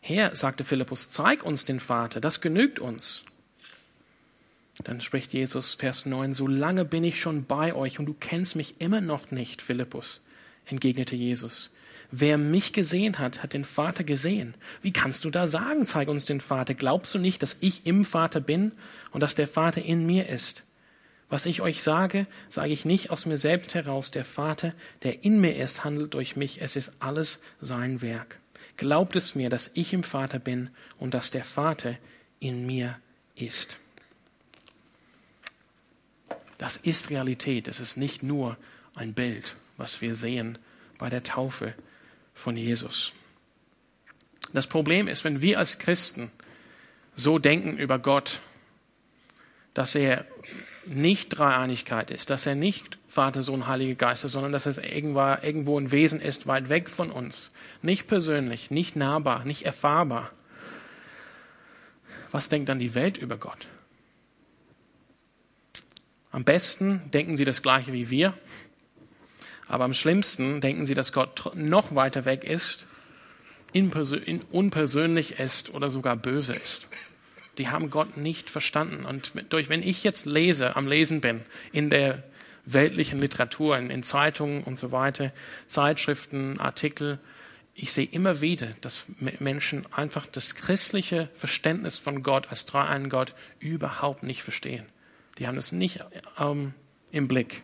Herr, 0.08 0.34
sagte 0.38 0.64
Philippus, 0.64 1.12
zeig 1.12 1.44
uns 1.44 1.66
den 1.66 1.82
Vater, 1.82 2.22
das 2.22 2.40
genügt 2.40 2.80
uns. 2.80 3.24
Dann 4.82 5.02
spricht 5.02 5.34
Jesus, 5.34 5.76
Vers 5.76 6.06
9, 6.06 6.34
so 6.34 6.48
lange 6.48 6.86
bin 6.86 7.04
ich 7.04 7.20
schon 7.20 7.44
bei 7.44 7.74
euch 7.76 8.00
und 8.00 8.06
du 8.06 8.14
kennst 8.14 8.56
mich 8.56 8.80
immer 8.80 9.02
noch 9.02 9.32
nicht, 9.32 9.62
Philippus, 9.62 10.24
entgegnete 10.66 11.18
Jesus. 11.18 11.74
Wer 12.10 12.38
mich 12.38 12.72
gesehen 12.72 13.20
hat, 13.20 13.44
hat 13.44 13.52
den 13.52 13.66
Vater 13.66 14.06
gesehen. 14.06 14.54
Wie 14.82 14.94
kannst 14.94 15.26
du 15.26 15.30
da 15.30 15.46
sagen, 15.46 15.88
zeig 15.88 16.08
uns 16.08 16.24
den 16.24 16.40
Vater? 16.40 16.74
Glaubst 16.74 17.14
du 17.14 17.20
nicht, 17.20 17.44
dass 17.44 17.58
ich 17.60 17.86
im 17.86 18.06
Vater 18.06 18.40
bin 18.40 18.72
und 19.12 19.20
dass 19.20 19.36
der 19.36 19.50
Vater 19.50 19.82
in 19.82 20.06
mir 20.06 20.30
ist? 20.30 20.64
Was 21.28 21.46
ich 21.46 21.62
euch 21.62 21.84
sage, 21.84 22.28
sage 22.48 22.72
ich 22.72 22.86
nicht 22.86 23.10
aus 23.10 23.26
mir 23.26 23.36
selbst 23.36 23.76
heraus. 23.76 24.12
Der 24.12 24.24
Vater, 24.24 24.74
der 25.04 25.26
in 25.26 25.42
mir 25.42 25.58
ist, 25.58 25.84
handelt 25.84 26.14
durch 26.14 26.38
mich. 26.38 26.62
Es 26.62 26.78
ist 26.78 26.94
alles 27.00 27.42
sein 27.60 28.02
Werk. 28.02 28.40
Glaubt 28.78 29.16
es 29.16 29.36
mir, 29.36 29.50
dass 29.50 29.72
ich 29.74 29.94
im 29.94 30.04
Vater 30.04 30.40
bin 30.40 30.70
und 31.00 31.14
dass 31.14 31.32
der 31.32 31.44
Vater 31.44 31.98
in 32.40 32.66
mir 32.66 33.00
ist. 33.36 33.78
Das 36.58 36.78
ist 36.78 37.10
Realität. 37.10 37.68
Es 37.68 37.80
ist 37.80 37.98
nicht 37.98 38.24
nur 38.24 38.58
ein 38.96 39.14
Bild, 39.14 39.56
was 39.78 40.02
wir 40.02 40.16
sehen 40.16 40.58
bei 40.98 41.10
der 41.10 41.24
Taufe 41.24 41.74
von 42.34 42.56
Jesus. 42.56 43.14
Das 44.54 44.68
Problem 44.68 45.08
ist, 45.08 45.24
wenn 45.24 45.42
wir 45.42 45.60
als 45.60 45.78
Christen 45.80 46.32
so 47.16 47.40
denken 47.40 47.78
über 47.78 48.00
Gott, 48.00 48.40
dass 49.74 49.96
er 49.96 50.26
nicht 50.86 51.30
Dreieinigkeit 51.30 52.12
ist, 52.12 52.30
dass 52.30 52.46
er 52.46 52.56
nicht 52.56 52.97
Vater, 53.18 53.42
Sohn, 53.42 53.66
Heilige 53.66 53.96
Geist 53.96 54.26
ist, 54.26 54.34
sondern 54.34 54.52
dass 54.52 54.68
es 54.68 54.78
irgendwo 54.78 55.80
ein 55.80 55.92
Wesen 55.92 56.22
ist, 56.22 56.46
weit 56.46 56.70
weg 56.70 56.88
von 56.88 57.10
uns. 57.10 57.50
Nicht 57.82 58.06
persönlich, 58.06 58.70
nicht 58.70 58.96
nahbar, 58.96 59.44
nicht 59.44 59.64
erfahrbar. 59.64 60.30
Was 62.32 62.48
denkt 62.48 62.70
dann 62.70 62.78
die 62.78 62.94
Welt 62.94 63.18
über 63.18 63.38
Gott? 63.38 63.66
Am 66.30 66.44
besten 66.44 67.10
denken 67.10 67.38
sie 67.38 67.46
das 67.46 67.64
Gleiche 67.64 67.92
wie 67.92 68.12
wir, 68.12 68.38
aber 69.68 69.86
am 69.86 69.96
schlimmsten 69.96 70.62
denken 70.62 70.86
sie, 70.86 70.94
dass 70.94 71.12
Gott 71.12 71.54
noch 71.56 71.96
weiter 71.96 72.26
weg 72.26 72.44
ist, 72.44 72.86
unpersönlich 73.74 75.40
ist 75.40 75.74
oder 75.74 75.90
sogar 75.90 76.18
böse 76.18 76.54
ist. 76.54 76.88
Die 77.58 77.70
haben 77.70 77.90
Gott 77.90 78.16
nicht 78.16 78.52
verstanden. 78.52 79.06
Und 79.06 79.34
durch, 79.50 79.70
wenn 79.70 79.82
ich 79.82 80.04
jetzt 80.04 80.28
lese, 80.28 80.76
am 80.76 80.88
Lesen 80.88 81.20
bin, 81.20 81.42
in 81.72 81.90
der 81.90 82.22
weltlichen 82.74 83.20
Literatur, 83.20 83.78
in, 83.78 83.90
in 83.90 84.04
Zeitungen 84.04 84.64
und 84.64 84.78
so 84.78 84.92
weiter, 84.92 85.32
Zeitschriften, 85.68 86.60
Artikel, 86.60 87.20
ich 87.80 87.94
sehe 87.94 88.08
immer 88.08 88.42
wieder, 88.42 88.70
dass 88.82 89.06
Menschen 89.20 89.86
einfach 89.94 90.26
das 90.26 90.56
christliche 90.56 91.30
Verständnis 91.36 92.00
von 92.00 92.24
Gott 92.24 92.50
als 92.50 92.66
dreieinen 92.66 93.10
Gott 93.10 93.36
überhaupt 93.60 94.24
nicht 94.24 94.42
verstehen. 94.42 94.88
Die 95.38 95.46
haben 95.46 95.56
das 95.56 95.72
nicht 95.72 96.04
ähm, 96.40 96.74
im 97.12 97.28
Blick. 97.28 97.62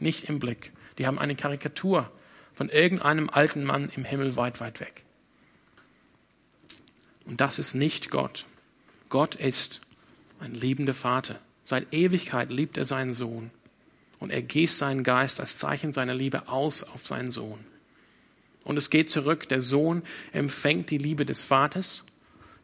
Nicht 0.00 0.28
im 0.28 0.40
Blick. 0.40 0.72
Die 0.98 1.06
haben 1.06 1.20
eine 1.20 1.36
Karikatur 1.36 2.10
von 2.52 2.68
irgendeinem 2.68 3.30
alten 3.30 3.62
Mann 3.62 3.92
im 3.94 4.04
Himmel 4.04 4.34
weit, 4.34 4.60
weit 4.60 4.80
weg. 4.80 5.04
Und 7.24 7.40
das 7.40 7.60
ist 7.60 7.74
nicht 7.74 8.10
Gott. 8.10 8.46
Gott 9.08 9.36
ist 9.36 9.82
ein 10.40 10.54
liebender 10.54 10.94
Vater. 10.94 11.38
Seit 11.62 11.94
Ewigkeit 11.94 12.50
liebt 12.50 12.76
er 12.76 12.84
seinen 12.84 13.14
Sohn. 13.14 13.52
Und 14.24 14.30
er 14.30 14.40
gießt 14.40 14.78
seinen 14.78 15.04
Geist 15.04 15.38
als 15.38 15.58
Zeichen 15.58 15.92
seiner 15.92 16.14
Liebe 16.14 16.48
aus 16.48 16.82
auf 16.82 17.06
seinen 17.06 17.30
Sohn. 17.30 17.58
Und 18.64 18.78
es 18.78 18.88
geht 18.88 19.10
zurück. 19.10 19.50
Der 19.50 19.60
Sohn 19.60 20.02
empfängt 20.32 20.88
die 20.88 20.96
Liebe 20.96 21.26
des 21.26 21.44
Vaters. 21.44 22.04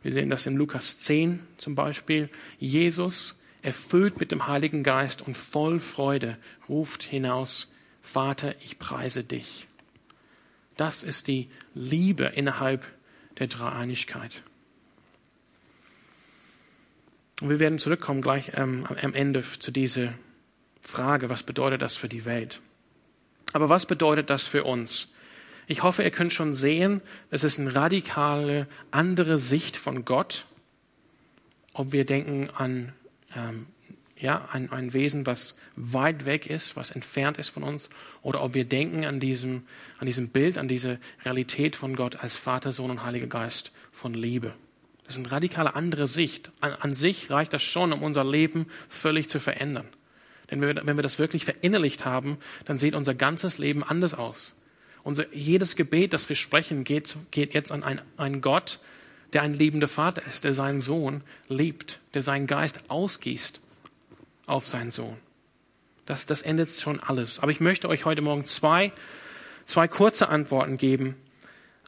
Wir 0.03 0.11
sehen 0.11 0.31
das 0.31 0.47
in 0.47 0.57
Lukas 0.57 1.01
10 1.01 1.41
zum 1.59 1.75
Beispiel. 1.75 2.31
Jesus 2.59 3.43
erfüllt 3.61 4.21
mit 4.21 4.33
dem 4.33 4.47
Heiligen 4.47 4.83
Geist 4.83 5.21
und 5.21 5.37
voll 5.37 5.81
Freude, 5.81 6.39
ruft 6.67 7.03
hinaus, 7.03 7.71
Vater, 8.01 8.55
ich 8.65 8.79
preise 8.79 9.23
dich. 9.23 9.67
Das 10.79 11.05
ist 11.05 11.29
die 11.29 11.51
Liebe 11.75 12.25
innerhalb 12.25 12.87
der 13.39 13.49
Dreieinigkeit. 13.49 14.43
Und 17.43 17.51
wir 17.51 17.59
werden 17.59 17.79
zurückkommen 17.79 18.23
gleich 18.23 18.53
ähm, 18.55 18.87
am 18.87 19.13
Ende 19.13 19.43
zu 19.43 19.71
dieser 19.71 20.15
Frage, 20.81 21.29
was 21.29 21.43
bedeutet 21.43 21.83
das 21.83 21.97
für 21.97 22.09
die 22.09 22.25
Welt? 22.25 22.61
Aber 23.53 23.69
was 23.69 23.87
bedeutet 23.87 24.31
das 24.31 24.45
für 24.45 24.65
uns? 24.65 25.09
Ich 25.67 25.83
hoffe, 25.83 26.03
ihr 26.03 26.11
könnt 26.11 26.33
schon 26.33 26.55
sehen, 26.55 27.01
es 27.31 27.45
ist 27.45 27.59
eine 27.59 27.75
radikale 27.75 28.67
andere 28.91 29.39
Sicht 29.39 29.77
von 29.77 30.05
Gott. 30.05 30.47
Ob 31.73 31.93
wir 31.93 32.05
denken 32.05 32.51
an 32.51 32.93
ähm, 33.37 33.67
ja, 34.21 34.49
ein, 34.53 34.71
ein 34.71 34.93
Wesen, 34.93 35.27
was 35.27 35.57
weit 35.77 36.25
weg 36.27 36.47
ist, 36.47 36.77
was 36.77 36.91
entfernt 36.91 37.39
ist 37.39 37.49
von 37.49 37.63
uns, 37.63 37.89
oder 38.23 38.43
ob 38.43 38.55
wir 38.55 38.65
denken 38.65 39.05
an 39.05 39.21
diesem, 39.21 39.63
an 39.99 40.07
diesem 40.07 40.29
Bild, 40.29 40.59
an 40.59 40.69
diese 40.69 40.99
Realität 41.25 41.77
von 41.77 41.97
Gott 41.97 42.17
als 42.17 42.37
Vater, 42.37 42.73
Sohn 42.73 42.91
und 42.91 43.03
Heiliger 43.03 43.29
Geist 43.29 43.73
von 43.93 44.13
Liebe. 44.15 44.55
Das 45.05 45.15
ist 45.15 45.21
eine 45.21 45.33
radikale 45.33 45.75
andere 45.75 46.07
Sicht. 46.07 46.53
An, 46.61 46.73
an 46.75 46.95
sich 46.95 47.31
reicht 47.31 47.53
das 47.53 47.63
schon, 47.63 47.93
um 47.93 48.03
unser 48.03 48.25
Leben 48.25 48.67
völlig 48.89 49.29
zu 49.29 49.41
verändern. 49.41 49.89
Denn 50.51 50.61
wenn 50.61 50.77
wir, 50.77 50.87
wenn 50.87 50.97
wir 50.97 51.03
das 51.03 51.19
wirklich 51.19 51.45
verinnerlicht 51.45 52.05
haben, 52.05 52.39
dann 52.65 52.79
sieht 52.79 52.95
unser 52.95 53.15
ganzes 53.15 53.59
Leben 53.59 53.85
anders 53.85 54.15
aus. 54.15 54.55
Unser, 55.03 55.33
jedes 55.35 55.77
Gebet, 55.77 56.13
das 56.13 56.29
wir 56.29 56.37
sprechen, 56.37 56.85
geht, 56.85 57.17
geht 57.31 57.55
jetzt 57.55 57.73
an 57.73 58.01
einen 58.17 58.41
Gott, 58.41 58.81
der 59.33 59.43
ein 59.43 59.55
liebender 59.55 59.89
Vater 59.89 60.23
ist, 60.27 60.45
der 60.45 60.53
seinen 60.53 60.81
Sohn 60.81 61.23
liebt, 61.49 62.01
der 62.15 62.23
seinen 62.23 62.47
Geist 62.47 62.81
ausgießt 62.89 63.61
auf 64.47 64.67
seinen 64.67 64.91
Sohn. 64.91 65.17
Das, 66.07 66.27
das 66.27 66.43
endet 66.43 66.71
schon 66.71 66.99
alles. 67.01 67.39
Aber 67.39 67.53
ich 67.53 67.61
möchte 67.61 67.89
euch 67.89 68.05
heute 68.05 68.21
Morgen 68.21 68.45
zwei, 68.45 68.93
zwei 69.65 69.87
kurze 69.87 70.29
Antworten 70.29 70.77
geben 70.77 71.15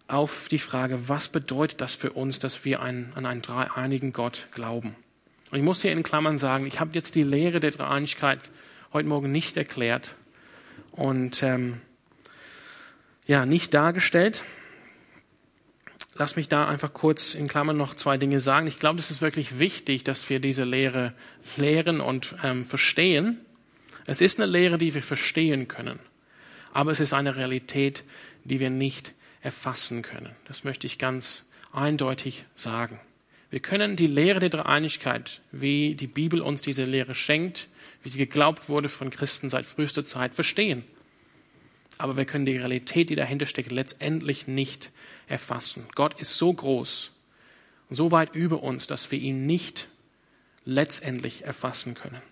auf 0.07 0.49
die 0.49 0.59
Frage, 0.59 1.09
was 1.09 1.28
bedeutet 1.28 1.81
das 1.81 1.95
für 1.95 2.12
uns, 2.12 2.38
dass 2.38 2.64
wir 2.64 2.81
einen, 2.81 3.12
an 3.14 3.26
einen 3.26 3.42
dreieinigen 3.42 4.12
Gott 4.12 4.47
glauben. 4.52 4.95
Und 5.53 5.59
ich 5.59 5.65
muss 5.65 5.83
hier 5.83 5.93
in 5.93 6.03
Klammern 6.03 6.39
sagen, 6.39 6.67
ich 6.67 6.81
habe 6.81 6.93
jetzt 6.95 7.15
die 7.15 7.23
Lehre 7.23 7.61
der 7.61 7.73
Dreieinigkeit 7.73 8.41
heute 8.95 9.07
Morgen 9.07 9.31
nicht 9.31 9.55
erklärt 9.59 10.15
und 10.93 11.43
ähm, 11.43 11.83
ja 13.27 13.45
nicht 13.45 13.75
dargestellt. 13.75 14.45
lass 16.15 16.37
mich 16.37 16.49
da 16.49 16.67
einfach 16.67 16.95
kurz 16.95 17.35
in 17.35 17.49
Klammern 17.49 17.77
noch 17.77 17.95
zwei 17.95 18.17
Dinge 18.17 18.41
sagen. 18.41 18.67
Ich 18.67 18.79
glaube, 18.79 18.99
es 18.99 19.11
ist 19.11 19.21
wirklich 19.21 19.59
wichtig, 19.59 20.05
dass 20.05 20.31
wir 20.31 20.41
diese 20.41 20.65
Lehre 20.65 21.13
lehren 21.59 22.01
und 22.01 22.35
ähm, 22.43 22.65
verstehen. 22.65 23.39
Es 24.07 24.23
ist 24.23 24.41
eine 24.41 24.51
Lehre, 24.51 24.79
die 24.79 24.95
wir 24.95 25.03
verstehen 25.03 25.69
können, 25.69 25.99
aber 26.73 26.93
es 26.93 27.01
ist 27.01 27.13
eine 27.13 27.37
Realität, 27.37 28.05
die 28.45 28.59
wir 28.59 28.71
nicht 28.71 29.13
erfassen 29.43 30.01
können. 30.01 30.35
Das 30.49 30.65
möchte 30.65 30.87
ich 30.87 30.99
ganz 30.99 31.45
eindeutig 31.73 32.47
sagen. 32.57 32.99
Wir 33.53 33.61
können 33.61 33.97
die 33.97 34.07
Lehre 34.07 34.41
der 34.41 34.49
Dreieinigkeit, 34.49 35.43
wie 35.53 35.95
die 35.95 36.07
Bibel 36.07 36.41
uns 36.41 36.63
diese 36.63 36.85
Lehre 36.85 37.15
schenkt, 37.15 37.69
wie 38.03 38.09
sie 38.09 38.17
geglaubt 38.17 38.71
wurde 38.71 38.89
von 38.89 39.11
Christen 39.11 39.51
seit 39.51 39.67
frühester 39.67 40.07
Zeit, 40.07 40.35
verstehen. 40.35 40.85
Aber 41.99 42.17
wir 42.17 42.25
können 42.25 42.47
die 42.47 42.57
Realität, 42.57 43.11
die 43.11 43.15
dahinter 43.15 43.45
steckt, 43.45 43.71
letztendlich 43.71 44.47
nicht 44.49 44.91
erfassen. 45.27 45.85
Gott 45.95 46.19
ist 46.19 46.39
so 46.39 46.51
groß 46.51 47.11
so 47.91 48.11
weit 48.11 48.35
über 48.35 48.63
uns, 48.63 48.87
dass 48.87 49.11
wir 49.11 49.19
ihn 49.19 49.45
nicht 49.45 49.89
letztendlich 50.65 51.45
erfassen 51.45 51.93
können. 51.93 52.23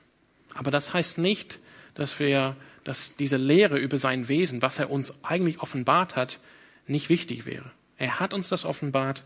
Aber 0.55 0.71
das 0.71 0.95
heißt 0.95 1.19
nicht, 1.19 1.59
dass 1.93 2.19
wir, 2.19 2.57
dass 2.83 3.15
diese 3.17 3.37
Lehre 3.37 3.77
über 3.77 3.99
sein 3.99 4.29
Wesen, 4.29 4.63
was 4.63 4.79
er 4.79 4.91
uns 4.91 5.23
eigentlich 5.23 5.61
offenbart 5.61 6.17
hat, 6.17 6.41
nicht 6.87 7.11
wichtig 7.11 7.45
wäre. 7.45 7.71
Er 7.99 8.21
hat 8.21 8.33
uns 8.33 8.49
das 8.49 8.65
offenbart, 8.65 9.23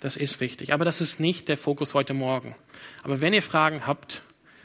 das 0.00 0.16
ist 0.16 0.40
wichtig. 0.40 0.72
Aber 0.72 0.84
das 0.84 1.00
ist 1.00 1.20
nicht 1.20 1.48
der 1.48 1.58
Fokus 1.58 1.94
heute 1.94 2.14
Morgen. 2.14 2.54
Aber 3.02 3.20
wenn 3.20 3.34
ihr 3.34 3.42
Fragen 3.42 3.86
habt 3.86 4.22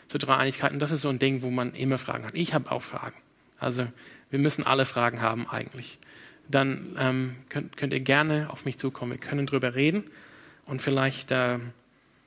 zu 0.08 0.18
Dreieinigkeiten, 0.18 0.80
das 0.80 0.92
ist 0.92 1.02
so 1.02 1.10
ein 1.10 1.20
Ding, 1.20 1.42
wo 1.42 1.50
man 1.50 1.74
immer 1.74 1.98
Fragen 1.98 2.26
hat. 2.26 2.36
Ich 2.36 2.54
habe 2.54 2.72
auch 2.72 2.82
Fragen. 2.82 3.18
Also 3.60 3.88
wir 4.30 4.40
müssen 4.40 4.66
alle 4.66 4.86
Fragen 4.86 5.22
haben 5.22 5.48
eigentlich 5.48 5.98
dann 6.48 6.96
ähm, 7.00 7.36
könnt, 7.50 7.78
könnt 7.78 7.94
ihr 7.94 8.00
gerne 8.00 8.50
auf 8.50 8.66
mich 8.66 8.78
zukommen. 8.78 9.12
Wir 9.12 9.20
können 9.20 9.46
drüber 9.46 9.76
reden 9.76 10.04
und 10.66 10.82
vielleicht, 10.82 11.32
äh, 11.32 11.60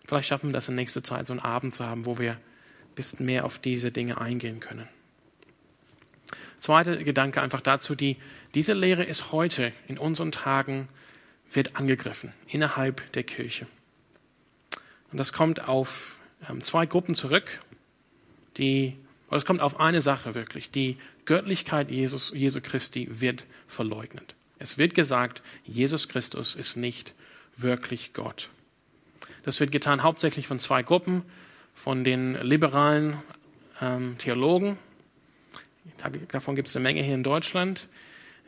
vielleicht 0.05 0.29
schaffen 0.29 0.51
wir 0.51 0.55
das 0.55 0.69
in 0.69 0.75
nächster 0.75 1.03
Zeit, 1.03 1.27
so 1.27 1.33
einen 1.33 1.41
Abend 1.41 1.75
zu 1.75 1.85
haben, 1.85 2.07
wo 2.07 2.19
wir 2.19 2.33
ein 2.33 2.95
bisschen 2.95 3.27
mehr 3.27 3.45
auf 3.45 3.59
diese 3.59 3.91
Dinge 3.91 4.21
eingehen 4.21 4.61
können. 4.61 4.89
Zweiter 6.59 6.97
Gedanke 6.97 7.43
einfach 7.43 7.61
dazu, 7.61 7.95
die, 7.95 8.17
diese 8.55 8.73
Lehre 8.73 9.05
ist 9.05 9.31
heute 9.31 9.73
in 9.87 9.99
unseren 9.99 10.33
Tagen, 10.33 10.89
wird 11.53 11.77
angegriffen 11.77 12.33
innerhalb 12.49 13.13
der 13.13 13.23
Kirche. 13.23 13.67
Und 15.13 15.19
das 15.19 15.33
kommt 15.33 15.69
auf 15.69 16.17
ähm, 16.49 16.63
zwei 16.63 16.87
Gruppen 16.87 17.15
zurück, 17.15 17.61
die, 18.57 18.97
oder 19.29 19.37
es 19.37 19.45
kommt 19.45 19.61
auf 19.61 19.81
eine 19.81 20.01
Sache 20.01 20.35
wirklich, 20.35 20.71
die 20.71 20.97
Göttlichkeit 21.25 21.91
Jesus, 21.91 22.33
Jesu 22.35 22.61
Christi 22.61 23.09
wird 23.21 23.45
verleugnet. 23.67 24.35
Es 24.59 24.79
wird 24.79 24.95
gesagt, 24.95 25.43
Jesus 25.65 26.09
Christus 26.09 26.55
ist 26.55 26.77
nicht 26.77 27.15
wirklich 27.57 28.13
Gott. 28.13 28.51
Das 29.45 29.61
wird 29.61 29.71
getan 29.71 30.03
hauptsächlich 30.03 30.47
von 30.47 30.59
zwei 30.59 30.83
Gruppen, 30.83 31.23
von 31.75 32.05
den 32.05 32.35
liberalen 32.43 33.19
ähm, 33.81 34.17
Theologen. 34.19 34.79
Davon 36.29 36.57
gibt 36.57 36.69
es 36.69 36.77
eine 36.77 36.83
Menge 36.83 37.03
hier 37.03 37.15
in 37.15 37.23
Deutschland, 37.23 37.89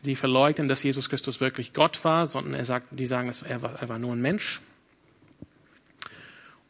die 0.05 0.17
verleugnen, 0.17 0.69
dass 0.69 0.83
Jesus 0.83 1.09
Christus 1.09 1.41
wirklich 1.41 1.73
Gott 1.73 2.05
war, 2.05 2.27
sondern 2.27 2.55
er 2.55 2.65
sagt, 2.65 2.89
die 2.91 3.07
sagen, 3.07 3.33
er 3.49 3.63
war, 3.63 3.81
er 3.81 3.89
war 3.89 3.99
nur 3.99 4.13
ein 4.13 4.21
Mensch. 4.21 4.61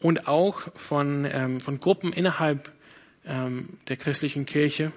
Und 0.00 0.28
auch 0.28 0.62
von, 0.76 1.26
ähm, 1.30 1.60
von 1.60 1.80
Gruppen 1.80 2.12
innerhalb 2.12 2.72
ähm, 3.26 3.78
der 3.88 3.96
christlichen 3.96 4.46
Kirche, 4.46 4.92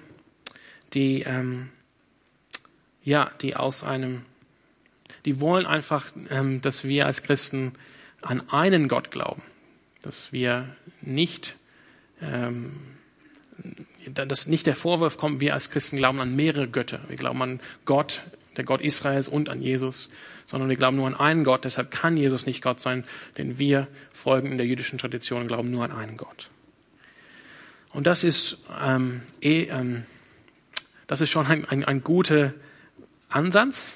die, 0.94 1.22
ähm, 1.22 1.70
ja, 3.02 3.30
die 3.40 3.56
aus 3.56 3.82
einem, 3.82 4.24
die 5.24 5.40
wollen 5.40 5.66
einfach, 5.66 6.12
ähm, 6.30 6.60
dass 6.60 6.84
wir 6.84 7.06
als 7.06 7.22
Christen 7.22 7.72
an 8.22 8.48
einen 8.50 8.88
Gott 8.88 9.10
glauben, 9.10 9.42
dass 10.02 10.32
wir 10.32 10.76
nicht, 11.00 11.56
ähm, 12.20 12.76
dass 14.14 14.46
nicht 14.46 14.66
der 14.66 14.76
Vorwurf 14.76 15.16
kommt, 15.16 15.40
wir 15.40 15.54
als 15.54 15.70
Christen 15.70 15.96
glauben 15.96 16.20
an 16.20 16.36
mehrere 16.36 16.68
Götter. 16.68 17.00
Wir 17.08 17.16
glauben 17.16 17.42
an 17.42 17.60
Gott, 17.84 18.22
der 18.56 18.64
Gott 18.64 18.80
Israels 18.80 19.28
und 19.28 19.48
an 19.48 19.62
Jesus, 19.62 20.10
sondern 20.46 20.68
wir 20.68 20.76
glauben 20.76 20.96
nur 20.96 21.06
an 21.06 21.16
einen 21.16 21.44
Gott. 21.44 21.64
Deshalb 21.64 21.90
kann 21.90 22.16
Jesus 22.16 22.46
nicht 22.46 22.62
Gott 22.62 22.80
sein, 22.80 23.04
denn 23.38 23.58
wir 23.58 23.88
folgen 24.12 24.50
in 24.50 24.58
der 24.58 24.66
jüdischen 24.66 24.98
Tradition 24.98 25.42
und 25.42 25.48
glauben 25.48 25.70
nur 25.70 25.84
an 25.84 25.92
einen 25.92 26.16
Gott. 26.16 26.50
Und 27.92 28.06
das 28.06 28.24
ist 28.24 28.58
ähm, 28.82 29.22
eh, 29.40 29.64
ähm, 29.64 30.04
das 31.06 31.20
ist 31.20 31.30
schon 31.30 31.46
ein, 31.46 31.64
ein, 31.66 31.84
ein 31.84 32.02
guter 32.02 32.54
Ansatz, 33.28 33.94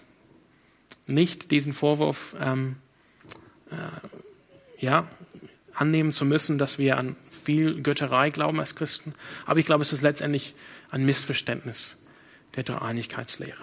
nicht 1.07 1.51
diesen 1.51 1.73
Vorwurf 1.73 2.35
ähm, 2.41 2.77
äh, 3.71 4.85
ja, 4.85 5.09
annehmen 5.75 6.13
zu 6.13 6.25
müssen, 6.25 6.59
dass 6.59 6.79
wir 6.79 6.99
an 6.99 7.17
viel 7.47 7.81
Götterei 7.81 8.31
glauben 8.31 8.61
als 8.61 8.75
Christen. 8.75 9.15
Aber 9.47 9.61
ich 9.61 9.67
glaube, 9.67 9.83
es 9.83 9.93
ist 9.93 10.03
letztendlich 10.03 10.55
ein 10.91 11.07
Missverständnis 11.07 11.97
der 12.57 12.65
Dreieinigkeitslehre. 12.65 13.63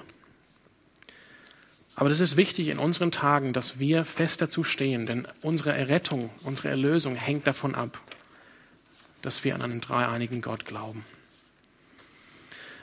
Aber 1.95 2.09
das 2.09 2.21
ist 2.21 2.37
wichtig 2.37 2.69
in 2.69 2.79
unseren 2.79 3.11
Tagen, 3.11 3.53
dass 3.53 3.77
wir 3.77 4.05
fest 4.05 4.41
dazu 4.41 4.63
stehen, 4.63 5.05
denn 5.05 5.27
unsere 5.41 5.73
Errettung, 5.73 6.31
unsere 6.43 6.69
Erlösung 6.69 7.15
hängt 7.15 7.45
davon 7.45 7.75
ab, 7.75 7.99
dass 9.21 9.43
wir 9.43 9.53
an 9.53 9.61
einen 9.61 9.81
dreieinigen 9.81 10.41
Gott 10.41 10.65
glauben. 10.65 11.05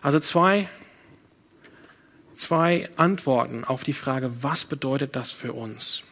Also 0.02 0.20
zwei, 0.20 0.68
zwei 2.36 2.88
Antworten 2.96 3.64
auf 3.64 3.82
die 3.82 3.94
Frage, 3.94 4.42
was 4.42 4.64
bedeutet 4.64 5.16
das 5.16 5.32
für 5.32 5.54
uns? 5.54 6.04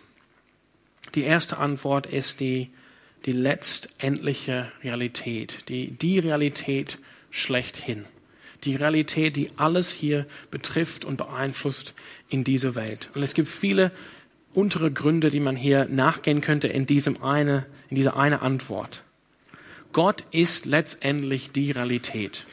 Die 1.14 1.22
erste 1.22 1.58
Antwort 1.58 2.06
ist 2.06 2.40
die, 2.40 2.70
die 3.26 3.32
letztendliche 3.32 4.72
Realität, 4.82 5.68
die, 5.68 5.90
die 5.90 6.18
Realität 6.18 6.98
schlechthin. 7.30 8.04
Die 8.64 8.76
Realität, 8.76 9.36
die 9.36 9.50
alles 9.56 9.92
hier 9.92 10.26
betrifft 10.50 11.04
und 11.04 11.16
beeinflusst 11.16 11.94
in 12.28 12.42
dieser 12.44 12.74
Welt. 12.74 13.10
Und 13.14 13.22
es 13.22 13.34
gibt 13.34 13.48
viele 13.48 13.92
untere 14.52 14.90
Gründe, 14.90 15.30
die 15.30 15.40
man 15.40 15.56
hier 15.56 15.84
nachgehen 15.86 16.40
könnte 16.40 16.68
in 16.68 16.86
diesem 16.86 17.22
eine, 17.22 17.66
in 17.90 17.96
dieser 17.96 18.16
eine 18.16 18.42
Antwort. 18.42 19.04
Gott 19.92 20.24
ist 20.32 20.66
letztendlich 20.66 21.52
die 21.52 21.70
Realität. 21.70 22.44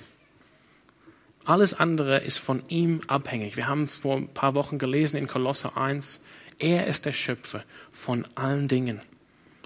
Alles 1.45 1.73
andere 1.73 2.19
ist 2.19 2.37
von 2.37 2.63
ihm 2.69 3.01
abhängig. 3.07 3.55
Wir 3.55 3.67
haben 3.67 3.83
es 3.83 3.97
vor 3.99 4.17
ein 4.17 4.29
paar 4.29 4.55
Wochen 4.55 4.79
gelesen 4.79 5.17
in 5.17 5.27
Kolosse 5.27 5.77
1. 5.77 6.21
Er 6.59 6.87
ist 6.87 7.05
der 7.05 7.13
Schöpfer 7.13 7.63
von 7.91 8.25
allen 8.35 8.67
Dingen. 8.67 9.01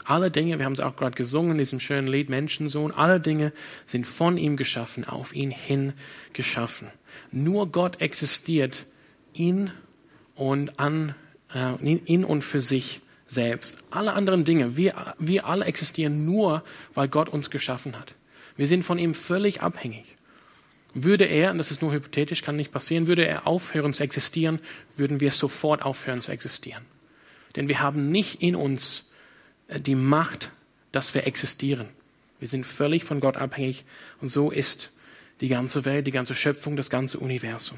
Alle 0.09 0.31
Dinge, 0.31 0.57
wir 0.57 0.65
haben 0.65 0.73
es 0.73 0.79
auch 0.79 0.95
gerade 0.95 1.15
gesungen 1.15 1.51
in 1.51 1.57
diesem 1.59 1.79
schönen 1.79 2.07
Lied 2.07 2.29
Menschensohn, 2.29 2.91
alle 2.91 3.19
Dinge 3.19 3.53
sind 3.85 4.07
von 4.07 4.39
ihm 4.39 4.57
geschaffen, 4.57 5.07
auf 5.07 5.35
ihn 5.35 5.51
hin 5.51 5.93
geschaffen. 6.33 6.87
Nur 7.31 7.71
Gott 7.71 8.01
existiert 8.01 8.87
in 9.33 9.69
und 10.33 10.79
an, 10.79 11.13
äh, 11.53 11.75
in 11.83 12.25
und 12.25 12.41
für 12.41 12.59
sich 12.59 13.01
selbst. 13.27 13.83
Alle 13.91 14.13
anderen 14.13 14.45
Dinge, 14.45 14.75
wir, 14.75 15.13
wir 15.19 15.45
alle 15.45 15.65
existieren 15.65 16.25
nur, 16.25 16.63
weil 16.95 17.07
Gott 17.07 17.29
uns 17.29 17.51
geschaffen 17.51 17.95
hat. 17.95 18.15
Wir 18.57 18.65
sind 18.65 18.81
von 18.81 18.97
ihm 18.97 19.13
völlig 19.13 19.61
abhängig. 19.61 20.15
Würde 20.95 21.25
er, 21.25 21.51
und 21.51 21.59
das 21.59 21.69
ist 21.69 21.83
nur 21.83 21.93
hypothetisch, 21.93 22.41
kann 22.41 22.55
nicht 22.55 22.71
passieren, 22.71 23.05
würde 23.05 23.27
er 23.27 23.45
aufhören 23.45 23.93
zu 23.93 24.01
existieren, 24.01 24.59
würden 24.97 25.19
wir 25.19 25.31
sofort 25.33 25.83
aufhören 25.83 26.19
zu 26.19 26.31
existieren. 26.31 26.83
Denn 27.55 27.67
wir 27.67 27.79
haben 27.79 28.09
nicht 28.09 28.41
in 28.41 28.55
uns 28.55 29.05
die 29.77 29.95
Macht, 29.95 30.51
dass 30.91 31.13
wir 31.13 31.27
existieren. 31.27 31.89
Wir 32.39 32.47
sind 32.47 32.65
völlig 32.65 33.03
von 33.03 33.19
Gott 33.19 33.38
abhängig 33.38 33.86
und 34.21 34.27
so 34.27 34.51
ist 34.51 34.91
die 35.41 35.47
ganze 35.47 35.86
Welt, 35.86 36.08
die 36.08 36.12
ganze 36.12 36.36
Schöpfung, 36.36 36.75
das 36.75 36.89
ganze 36.89 37.19
Universum. 37.19 37.77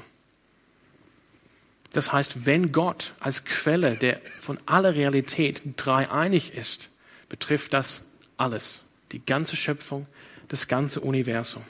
Das 1.92 2.12
heißt, 2.12 2.46
wenn 2.46 2.72
Gott 2.72 3.12
als 3.20 3.44
Quelle 3.44 3.96
der 3.96 4.20
von 4.40 4.58
aller 4.66 4.94
Realität 4.94 5.62
dreieinig 5.76 6.54
ist, 6.54 6.90
betrifft 7.28 7.72
das 7.72 8.02
alles, 8.36 8.80
die 9.12 9.24
ganze 9.24 9.56
Schöpfung, 9.56 10.06
das 10.48 10.68
ganze 10.68 11.00
Universum. 11.00 11.62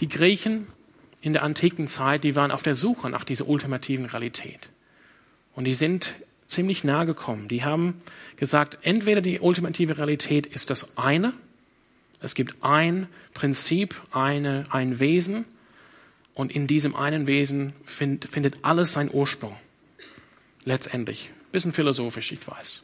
Die 0.00 0.08
Griechen 0.08 0.66
in 1.20 1.32
der 1.32 1.42
antiken 1.42 1.86
Zeit, 1.86 2.24
die 2.24 2.34
waren 2.34 2.50
auf 2.50 2.62
der 2.62 2.74
Suche 2.74 3.10
nach 3.10 3.24
dieser 3.24 3.46
ultimativen 3.46 4.06
Realität. 4.06 4.68
Und 5.54 5.64
die 5.64 5.74
sind 5.74 6.14
ziemlich 6.50 6.84
nahe 6.84 7.06
gekommen. 7.06 7.48
Die 7.48 7.64
haben 7.64 8.00
gesagt, 8.36 8.78
entweder 8.82 9.20
die 9.20 9.40
ultimative 9.40 9.98
Realität 9.98 10.46
ist 10.46 10.70
das 10.70 10.96
eine, 10.98 11.32
es 12.20 12.34
gibt 12.34 12.56
ein 12.60 13.08
Prinzip, 13.32 13.94
eine, 14.12 14.64
ein 14.70 15.00
Wesen, 15.00 15.46
und 16.34 16.52
in 16.52 16.66
diesem 16.66 16.96
einen 16.96 17.26
Wesen 17.26 17.74
find, 17.84 18.24
findet 18.24 18.58
alles 18.62 18.92
seinen 18.92 19.10
Ursprung. 19.12 19.56
Letztendlich. 20.64 21.30
Bisschen 21.52 21.72
philosophisch, 21.72 22.32
ich 22.32 22.46
weiß. 22.46 22.82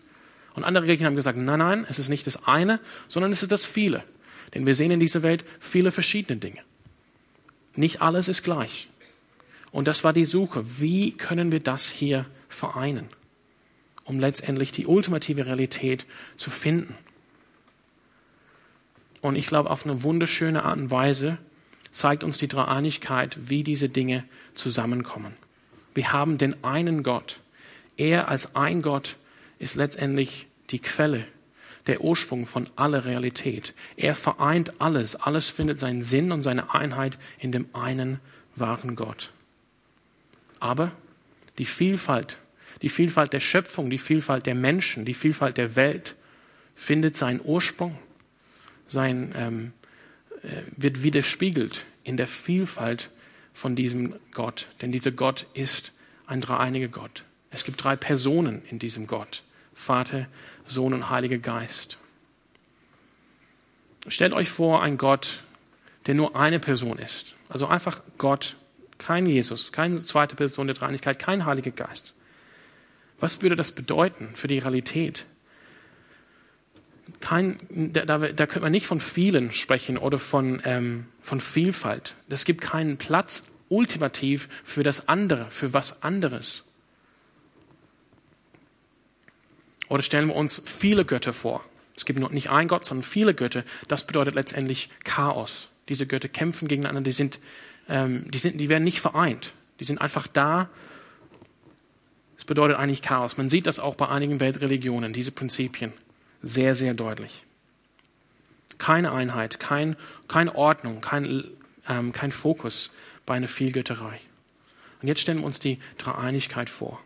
Und 0.54 0.64
andere 0.64 0.86
Griechen 0.86 1.06
haben 1.06 1.16
gesagt, 1.16 1.38
nein, 1.38 1.58
nein, 1.58 1.86
es 1.88 1.98
ist 1.98 2.08
nicht 2.08 2.26
das 2.26 2.46
eine, 2.46 2.80
sondern 3.08 3.32
es 3.32 3.42
ist 3.42 3.52
das 3.52 3.64
viele. 3.64 4.02
Denn 4.54 4.66
wir 4.66 4.74
sehen 4.74 4.90
in 4.90 5.00
dieser 5.00 5.22
Welt 5.22 5.44
viele 5.60 5.90
verschiedene 5.90 6.38
Dinge. 6.38 6.60
Nicht 7.74 8.02
alles 8.02 8.28
ist 8.28 8.42
gleich. 8.42 8.88
Und 9.70 9.86
das 9.88 10.04
war 10.04 10.12
die 10.12 10.24
Suche. 10.24 10.64
Wie 10.78 11.12
können 11.12 11.52
wir 11.52 11.60
das 11.60 11.88
hier 11.88 12.26
vereinen? 12.48 13.08
Um 14.06 14.18
letztendlich 14.18 14.72
die 14.72 14.86
ultimative 14.86 15.46
Realität 15.46 16.06
zu 16.36 16.48
finden. 16.50 16.96
Und 19.20 19.36
ich 19.36 19.46
glaube, 19.46 19.70
auf 19.70 19.84
eine 19.84 20.02
wunderschöne 20.02 20.64
Art 20.64 20.78
und 20.78 20.90
Weise 20.90 21.38
zeigt 21.90 22.24
uns 22.24 22.38
die 22.38 22.48
Dreieinigkeit, 22.48 23.36
wie 23.48 23.64
diese 23.64 23.88
Dinge 23.88 24.24
zusammenkommen. 24.54 25.34
Wir 25.94 26.12
haben 26.12 26.38
den 26.38 26.62
einen 26.62 27.02
Gott. 27.02 27.40
Er 27.96 28.28
als 28.28 28.54
ein 28.54 28.82
Gott 28.82 29.16
ist 29.58 29.74
letztendlich 29.74 30.46
die 30.70 30.78
Quelle, 30.78 31.24
der 31.86 32.02
Ursprung 32.02 32.46
von 32.46 32.68
aller 32.76 33.04
Realität. 33.04 33.74
Er 33.96 34.14
vereint 34.14 34.80
alles. 34.80 35.16
Alles 35.16 35.48
findet 35.48 35.80
seinen 35.80 36.02
Sinn 36.02 36.32
und 36.32 36.42
seine 36.42 36.74
Einheit 36.74 37.18
in 37.38 37.50
dem 37.50 37.66
einen 37.72 38.20
wahren 38.54 38.94
Gott. 38.94 39.32
Aber 40.60 40.92
die 41.58 41.64
Vielfalt, 41.64 42.38
die 42.82 42.88
Vielfalt 42.88 43.32
der 43.32 43.40
Schöpfung, 43.40 43.90
die 43.90 43.98
Vielfalt 43.98 44.46
der 44.46 44.54
Menschen, 44.54 45.04
die 45.04 45.14
Vielfalt 45.14 45.56
der 45.56 45.76
Welt 45.76 46.14
findet 46.74 47.16
seinen 47.16 47.40
Ursprung 47.42 47.98
sein, 48.86 49.34
ähm, 49.36 49.72
äh, 50.42 50.62
wird 50.76 51.02
widerspiegelt 51.02 51.84
in 52.04 52.16
der 52.16 52.26
Vielfalt 52.26 53.10
von 53.52 53.74
diesem 53.74 54.14
Gott. 54.32 54.68
Denn 54.80 54.92
dieser 54.92 55.10
Gott 55.10 55.46
ist 55.54 55.92
ein 56.26 56.40
dreieiniger 56.40 56.88
Gott. 56.88 57.24
Es 57.50 57.64
gibt 57.64 57.82
drei 57.82 57.96
Personen 57.96 58.62
in 58.70 58.78
diesem 58.78 59.06
Gott. 59.06 59.42
Vater, 59.74 60.26
Sohn 60.66 60.94
und 60.94 61.10
Heiliger 61.10 61.38
Geist. 61.38 61.98
Stellt 64.08 64.32
euch 64.32 64.48
vor, 64.48 64.82
ein 64.82 64.98
Gott, 64.98 65.42
der 66.06 66.14
nur 66.14 66.36
eine 66.36 66.60
Person 66.60 66.98
ist. 66.98 67.34
Also 67.48 67.66
einfach 67.66 68.02
Gott, 68.18 68.56
kein 68.98 69.26
Jesus, 69.26 69.72
keine 69.72 70.02
zweite 70.02 70.36
Person 70.36 70.66
der 70.66 70.76
Dreinigkeit, 70.76 71.18
kein 71.18 71.44
Heiliger 71.44 71.70
Geist. 71.70 72.14
Was 73.18 73.42
würde 73.42 73.56
das 73.56 73.72
bedeuten 73.72 74.30
für 74.34 74.48
die 74.48 74.58
Realität? 74.58 75.26
kein, 77.20 77.58
da, 77.70 78.04
da, 78.04 78.18
da 78.18 78.46
könnte 78.46 78.60
man 78.60 78.72
nicht 78.72 78.86
von 78.86 79.00
vielen 79.00 79.52
sprechen 79.52 79.96
oder 79.96 80.18
von, 80.18 80.60
ähm, 80.64 81.06
von 81.20 81.40
Vielfalt. 81.40 82.14
Es 82.28 82.44
gibt 82.44 82.60
keinen 82.60 82.96
Platz 82.96 83.44
ultimativ 83.68 84.48
für 84.64 84.82
das 84.82 85.08
andere, 85.08 85.46
für 85.50 85.72
was 85.72 86.02
anderes. 86.02 86.64
Oder 89.88 90.02
stellen 90.02 90.28
wir 90.28 90.36
uns 90.36 90.62
viele 90.64 91.04
Götter 91.04 91.32
vor. 91.32 91.64
Es 91.96 92.04
gibt 92.04 92.18
nicht 92.32 92.50
ein 92.50 92.68
Gott, 92.68 92.84
sondern 92.84 93.04
viele 93.04 93.34
Götter. 93.34 93.64
Das 93.88 94.06
bedeutet 94.06 94.34
letztendlich 94.34 94.90
Chaos. 95.04 95.70
Diese 95.88 96.06
Götter 96.06 96.28
kämpfen 96.28 96.68
gegeneinander, 96.68 97.02
die 97.02 97.12
sind, 97.12 97.38
ähm, 97.88 98.28
die 98.30 98.38
sind, 98.38 98.58
die 98.58 98.68
werden 98.68 98.84
nicht 98.84 99.00
vereint. 99.00 99.54
Die 99.78 99.84
sind 99.84 100.00
einfach 100.00 100.26
da. 100.26 100.68
Es 102.38 102.44
bedeutet 102.44 102.76
eigentlich 102.76 103.02
Chaos. 103.02 103.36
Man 103.36 103.48
sieht 103.48 103.66
das 103.66 103.80
auch 103.80 103.94
bei 103.94 104.08
einigen 104.08 104.40
Weltreligionen, 104.40 105.12
diese 105.12 105.32
Prinzipien 105.32 105.92
sehr, 106.42 106.74
sehr 106.74 106.94
deutlich. 106.94 107.44
Keine 108.78 109.12
Einheit, 109.12 109.58
kein, 109.58 109.96
keine 110.28 110.54
Ordnung, 110.54 111.00
kein, 111.00 111.44
ähm, 111.88 112.12
kein 112.12 112.32
Fokus 112.32 112.90
bei 113.24 113.34
einer 113.34 113.48
Vielgötterei. 113.48 114.20
Und 115.00 115.08
jetzt 115.08 115.20
stellen 115.20 115.38
wir 115.38 115.46
uns 115.46 115.60
die 115.60 115.78
Dreieinigkeit 115.98 116.68
vor. 116.68 117.00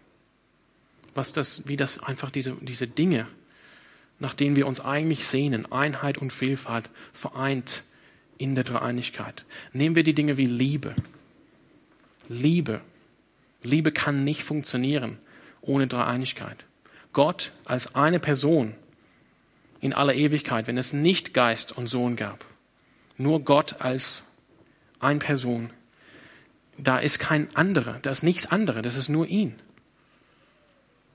Was 1.14 1.32
das, 1.32 1.66
wie 1.66 1.76
das 1.76 2.02
einfach 2.02 2.30
diese, 2.30 2.56
diese 2.60 2.86
Dinge, 2.86 3.26
nach 4.18 4.34
denen 4.34 4.56
wir 4.56 4.66
uns 4.66 4.80
eigentlich 4.80 5.26
sehnen, 5.26 5.70
Einheit 5.72 6.18
und 6.18 6.32
Vielfalt, 6.32 6.90
vereint 7.12 7.82
in 8.38 8.54
der 8.54 8.64
Dreieinigkeit. 8.64 9.44
Nehmen 9.72 9.96
wir 9.96 10.02
die 10.02 10.14
Dinge 10.14 10.36
wie 10.36 10.46
Liebe. 10.46 10.94
Liebe. 12.28 12.80
Liebe 13.62 13.92
kann 13.92 14.24
nicht 14.24 14.42
funktionieren 14.42 15.18
ohne 15.60 15.86
Dreieinigkeit. 15.86 16.64
Gott 17.12 17.52
als 17.64 17.94
eine 17.94 18.20
Person 18.20 18.74
in 19.80 19.92
aller 19.92 20.14
Ewigkeit, 20.14 20.66
wenn 20.66 20.78
es 20.78 20.92
nicht 20.92 21.34
Geist 21.34 21.76
und 21.76 21.88
Sohn 21.88 22.16
gab. 22.16 22.44
Nur 23.16 23.40
Gott 23.40 23.76
als 23.80 24.22
ein 25.00 25.18
Person. 25.18 25.70
Da 26.78 26.98
ist 26.98 27.18
kein 27.18 27.54
anderer, 27.54 27.98
da 28.02 28.10
ist 28.10 28.22
nichts 28.22 28.46
anderes, 28.46 28.82
das 28.82 28.96
ist 28.96 29.08
nur 29.08 29.26
ihn. 29.26 29.54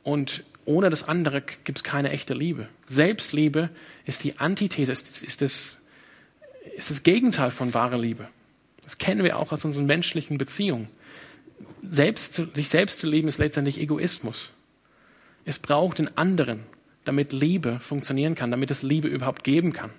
Und 0.03 0.43
ohne 0.65 0.89
das 0.89 1.07
andere 1.07 1.41
gibt 1.41 1.79
es 1.79 1.83
keine 1.83 2.11
echte 2.11 2.33
Liebe. 2.33 2.67
Selbstliebe 2.85 3.69
ist 4.05 4.23
die 4.23 4.37
Antithese, 4.39 4.91
ist, 4.91 5.23
ist, 5.23 5.41
das, 5.41 5.77
ist 6.75 6.89
das 6.89 7.03
Gegenteil 7.03 7.51
von 7.51 7.73
wahrer 7.73 7.97
Liebe. 7.97 8.27
Das 8.83 8.97
kennen 8.97 9.23
wir 9.23 9.37
auch 9.37 9.51
aus 9.51 9.65
unseren 9.65 9.85
menschlichen 9.85 10.37
Beziehungen. 10.37 10.87
Selbst, 11.89 12.35
sich 12.53 12.69
selbst 12.69 12.99
zu 12.99 13.07
lieben 13.07 13.27
ist 13.27 13.37
letztendlich 13.37 13.79
Egoismus. 13.79 14.51
Es 15.45 15.59
braucht 15.59 15.99
den 15.99 16.17
anderen, 16.17 16.63
damit 17.03 17.31
Liebe 17.31 17.79
funktionieren 17.79 18.35
kann, 18.35 18.51
damit 18.51 18.71
es 18.71 18.83
Liebe 18.83 19.07
überhaupt 19.07 19.43
geben 19.43 19.73
kann. 19.73 19.91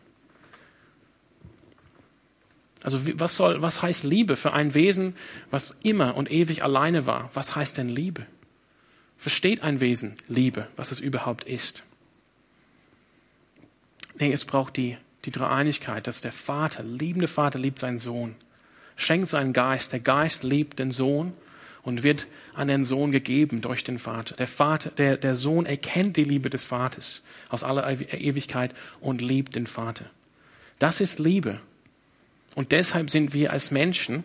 Also 2.83 3.01
was 3.19 3.37
soll, 3.37 3.63
was 3.63 3.83
heißt 3.83 4.05
Liebe 4.05 4.37
für 4.37 4.53
ein 4.53 4.75
Wesen, 4.75 5.17
was 5.51 5.75
immer 5.83 6.17
und 6.17 6.31
ewig 6.31 6.63
alleine 6.63 7.07
war? 7.07 7.31
Was 7.35 7.57
heißt 7.57 7.79
denn 7.79 7.89
Liebe? 7.89 8.27
Versteht 9.17 9.63
ein 9.63 9.81
Wesen 9.81 10.17
Liebe, 10.29 10.69
was 10.77 10.93
es 10.93 11.01
überhaupt 11.01 11.45
ist? 11.45 11.83
Nee, 14.19 14.33
es 14.33 14.45
braucht 14.45 14.77
die, 14.77 14.97
die 15.25 15.31
Dreieinigkeit, 15.31 16.07
dass 16.07 16.21
der 16.21 16.33
Vater, 16.33 16.83
liebende 16.83 17.29
Vater 17.29 17.59
liebt 17.59 17.79
seinen 17.79 17.99
Sohn, 17.99 18.37
schenkt 18.95 19.29
seinen 19.29 19.53
Geist, 19.53 19.93
der 19.93 20.01
Geist 20.01 20.43
liebt 20.43 20.79
den 20.79 20.93
Sohn 20.93 21.33
und 21.87 22.03
wird 22.03 22.27
an 22.53 22.67
den 22.67 22.85
Sohn 22.85 23.13
gegeben 23.13 23.63
durch 23.63 23.85
den 23.85 24.01
Vater. 24.01 24.35
Der 24.35 24.49
Vater, 24.49 24.91
der, 24.91 25.17
der 25.17 25.37
Sohn 25.37 25.67
erkennt 25.67 26.17
die 26.17 26.25
Liebe 26.25 26.51
des 26.51 26.65
Vaters 26.65 27.23
aus 27.49 27.63
aller 27.63 27.89
Ewigkeit 27.89 28.75
und 29.01 29.23
liebt 29.23 29.55
den 29.55 29.69
Vater. 29.69 30.05
Das 30.81 31.01
ist 31.01 31.21
Liebe. 31.21 31.61
Und 32.57 32.73
deshalb 32.73 33.09
sind 33.09 33.35
wir 33.35 33.53
als 33.53 33.71
Menschen, 33.71 34.25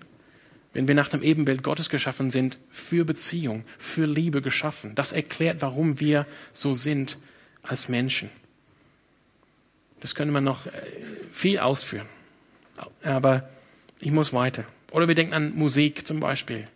wenn 0.73 0.87
wir 0.87 0.95
nach 0.95 1.09
dem 1.09 1.21
Ebenbild 1.21 1.61
Gottes 1.61 1.89
geschaffen 1.89 2.31
sind, 2.31 2.57
für 2.71 3.05
Beziehung, 3.05 3.63
für 3.77 4.07
Liebe 4.07 4.41
geschaffen. 4.41 4.95
Das 4.95 5.11
erklärt, 5.11 5.61
warum 5.61 5.99
wir 5.99 6.25
so 6.53 6.73
sind 6.73 7.19
als 7.61 7.87
Menschen. 7.87 8.31
Das 9.99 10.15
könnte 10.15 10.31
man 10.31 10.43
noch 10.43 10.65
äh, 10.65 10.71
viel 11.31 11.59
ausführen. 11.59 12.07
Aber 13.03 13.47
ich 13.99 14.11
muss 14.11 14.33
weiter. 14.33 14.63
Oder 14.89 15.07
wir 15.07 15.13
denken 15.13 15.35
an 15.35 15.53
Musik 15.53 16.07
zum 16.07 16.19
Beispiel 16.19 16.67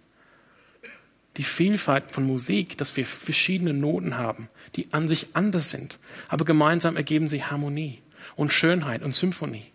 die 1.38 1.44
Vielfalt 1.44 2.12
von 2.12 2.24
Musik, 2.26 2.78
dass 2.78 2.96
wir 2.96 3.06
verschiedene 3.06 3.74
Noten 3.74 4.18
haben, 4.18 4.50
die 4.76 4.88
an 4.92 5.08
sich 5.08 5.28
anders 5.34 5.70
sind, 5.70 6.00
aber 6.28 6.46
gemeinsam 6.46 6.96
ergeben 6.96 7.28
sie 7.28 7.44
Harmonie 7.44 8.00
und 8.36 8.54
Schönheit 8.54 9.04
und 9.04 9.14
Symphonie. 9.14 9.66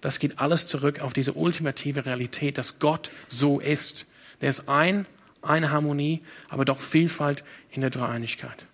Das 0.00 0.18
geht 0.18 0.38
alles 0.38 0.66
zurück 0.66 1.00
auf 1.00 1.12
diese 1.12 1.32
ultimative 1.32 2.06
Realität, 2.06 2.58
dass 2.58 2.78
Gott 2.78 3.10
so 3.28 3.58
ist. 3.58 4.06
Der 4.40 4.50
ist 4.50 4.68
ein, 4.68 5.06
eine 5.42 5.70
Harmonie, 5.70 6.22
aber 6.48 6.64
doch 6.64 6.80
Vielfalt 6.80 7.42
in 7.70 7.80
der 7.80 7.90
Dreieinigkeit. 7.90 8.66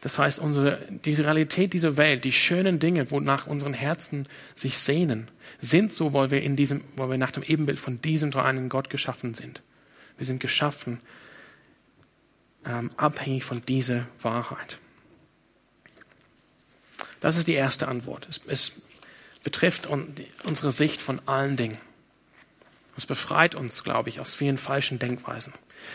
Das 0.00 0.18
heißt, 0.18 0.40
unsere, 0.40 0.80
diese 1.04 1.24
Realität 1.24 1.72
dieser 1.72 1.96
Welt, 1.96 2.24
die 2.24 2.32
schönen 2.32 2.80
Dinge, 2.80 3.10
wonach 3.12 3.46
unseren 3.46 3.72
Herzen 3.72 4.26
sich 4.56 4.78
sehnen, 4.78 5.28
sind 5.60 5.92
so, 5.92 6.12
weil 6.12 6.32
wir 6.32 6.42
in 6.42 6.56
diesem, 6.56 6.82
weil 6.96 7.10
wir 7.10 7.18
nach 7.18 7.30
dem 7.30 7.44
Ebenbild 7.44 7.78
von 7.78 8.00
diesem 8.00 8.32
dreieinigen 8.32 8.68
Gott 8.68 8.90
geschaffen 8.90 9.34
sind. 9.34 9.62
Wir 10.22 10.26
sind 10.26 10.38
geschaffen 10.38 11.00
ähm, 12.64 12.92
abhängig 12.96 13.42
von 13.42 13.66
dieser 13.66 14.06
Wahrheit. 14.20 14.78
Das 17.18 17.36
ist 17.36 17.48
die 17.48 17.54
erste 17.54 17.88
Antwort. 17.88 18.28
Es, 18.30 18.40
es 18.46 18.72
betrifft 19.42 19.88
unsere 19.88 20.70
Sicht 20.70 21.02
von 21.02 21.20
allen 21.26 21.56
Dingen. 21.56 21.76
Es 22.96 23.04
befreit 23.04 23.56
uns, 23.56 23.82
glaube 23.82 24.10
ich, 24.10 24.20
aus 24.20 24.32
vielen 24.32 24.58
falschen 24.58 25.00
Denkweisen. 25.00 25.54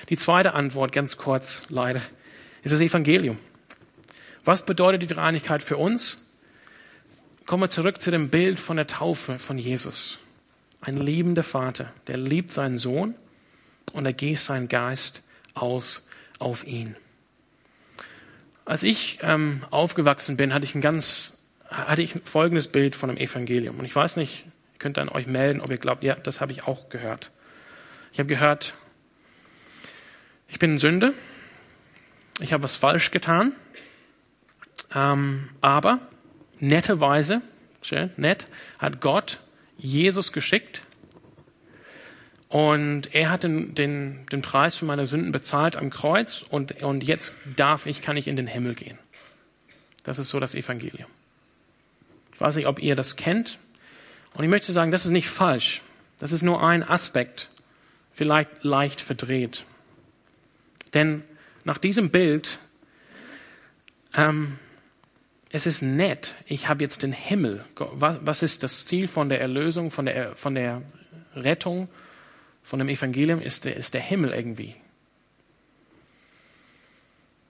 Die 0.09 0.17
zweite 0.17 0.53
Antwort, 0.55 0.91
ganz 0.91 1.15
kurz 1.15 1.61
leider, 1.69 2.01
ist 2.63 2.73
das 2.73 2.81
Evangelium. 2.81 3.37
Was 4.43 4.65
bedeutet 4.65 5.03
die 5.03 5.07
Dreieinigkeit 5.07 5.63
für 5.63 5.77
uns? 5.77 6.17
Kommen 7.45 7.63
wir 7.63 7.69
zurück 7.69 8.01
zu 8.01 8.11
dem 8.11 8.27
Bild 8.27 8.59
von 8.59 8.75
der 8.75 8.87
Taufe 8.87 9.39
von 9.39 9.57
Jesus. 9.57 10.19
Ein 10.81 10.97
liebender 10.97 11.43
Vater, 11.43 11.93
der 12.07 12.17
liebt 12.17 12.51
seinen 12.51 12.77
Sohn 12.77 13.15
und 13.93 14.05
er 14.05 14.13
gießt 14.13 14.45
seinen 14.45 14.67
Geist 14.67 15.23
aus 15.53 16.07
auf 16.39 16.65
ihn. 16.65 16.95
Als 18.65 18.83
ich 18.83 19.19
ähm, 19.21 19.63
aufgewachsen 19.69 20.37
bin, 20.37 20.53
hatte 20.53 20.65
ich 20.65 20.75
ein 20.75 20.81
ganz, 20.81 21.37
hatte 21.69 22.01
ich 22.01 22.15
folgendes 22.23 22.67
Bild 22.67 22.95
von 22.95 23.09
dem 23.09 23.17
Evangelium. 23.17 23.79
Und 23.79 23.85
ich 23.85 23.95
weiß 23.95 24.17
nicht, 24.17 24.45
ihr 24.73 24.79
könnt 24.79 24.97
dann 24.97 25.09
euch 25.09 25.25
melden, 25.25 25.61
ob 25.61 25.69
ihr 25.69 25.77
glaubt, 25.77 26.03
ja, 26.03 26.15
das 26.15 26.41
habe 26.41 26.51
ich 26.51 26.67
auch 26.67 26.89
gehört. 26.89 27.31
Ich 28.11 28.19
habe 28.19 28.27
gehört, 28.27 28.73
ich 30.47 30.59
bin 30.59 30.75
ein 30.75 30.79
Sünde, 30.79 31.13
ich 32.39 32.53
habe 32.53 32.63
was 32.63 32.75
falsch 32.75 33.11
getan, 33.11 33.53
ähm, 34.93 35.49
aber 35.61 35.99
netterweise, 36.59 37.41
schön, 37.81 38.11
nett, 38.17 38.47
hat 38.79 39.01
Gott 39.01 39.39
Jesus 39.77 40.33
geschickt, 40.33 40.81
Und 42.49 43.13
er 43.13 43.29
hat 43.29 43.43
den, 43.43 43.75
den, 43.75 44.25
den 44.31 44.41
Preis 44.41 44.77
für 44.77 44.85
meine 44.85 45.05
Sünden 45.05 45.31
bezahlt 45.31 45.75
am 45.75 45.89
Kreuz 45.89 46.45
und, 46.49 46.81
und 46.81 47.03
jetzt 47.03 47.33
darf 47.57 47.85
ich, 47.85 48.01
kann 48.01 48.15
ich 48.15 48.27
in 48.27 48.37
den 48.37 48.47
Himmel 48.47 48.73
gehen. 48.73 48.97
Das 50.03 50.17
ist 50.17 50.29
so 50.29 50.39
das 50.39 50.55
Evangelium. 50.55 51.09
Ich 52.33 52.39
weiß 52.39 52.55
nicht, 52.55 52.67
ob 52.67 52.79
ihr 52.79 52.95
das 52.95 53.17
kennt. 53.17 53.59
Und 54.33 54.43
ich 54.43 54.49
möchte 54.49 54.71
sagen, 54.71 54.91
das 54.91 55.05
ist 55.05 55.11
nicht 55.11 55.27
falsch. 55.27 55.81
Das 56.19 56.31
ist 56.31 56.41
nur 56.41 56.63
ein 56.63 56.83
Aspekt, 56.83 57.49
vielleicht 58.13 58.63
leicht 58.63 59.01
verdreht. 59.01 59.65
Denn 60.93 61.23
nach 61.63 61.77
diesem 61.77 62.11
Bild, 62.11 62.59
ähm, 64.15 64.57
es 65.51 65.65
ist 65.65 65.81
nett, 65.81 66.35
ich 66.45 66.69
habe 66.69 66.83
jetzt 66.83 67.03
den 67.03 67.11
Himmel. 67.11 67.65
Was, 67.75 68.17
was 68.21 68.41
ist 68.43 68.63
das 68.63 68.85
Ziel 68.85 69.07
von 69.07 69.29
der 69.29 69.41
Erlösung, 69.41 69.91
von 69.91 70.05
der, 70.05 70.35
von 70.35 70.55
der 70.55 70.81
Rettung, 71.35 71.89
von 72.67 72.79
dem 72.79 72.89
Evangelium? 72.89 73.41
Ist 73.41 73.63
der, 73.63 73.77
ist 73.77 73.93
der 73.93 74.01
Himmel 74.01 74.31
irgendwie. 74.31 74.75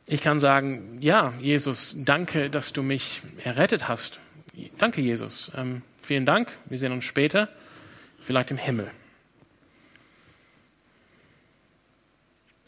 Ich 0.05 0.21
kann 0.21 0.39
sagen, 0.39 0.99
ja, 1.01 1.33
Jesus, 1.41 1.95
danke, 1.97 2.51
dass 2.51 2.71
du 2.71 2.83
mich 2.83 3.23
errettet 3.43 3.87
hast. 3.87 4.19
Danke, 4.77 5.01
Jesus. 5.01 5.51
Ähm, 5.55 5.81
vielen 5.99 6.27
Dank. 6.27 6.49
Wir 6.65 6.77
sehen 6.77 6.91
uns 6.91 7.03
später, 7.03 7.49
vielleicht 8.21 8.51
im 8.51 8.57
Himmel. 8.57 8.91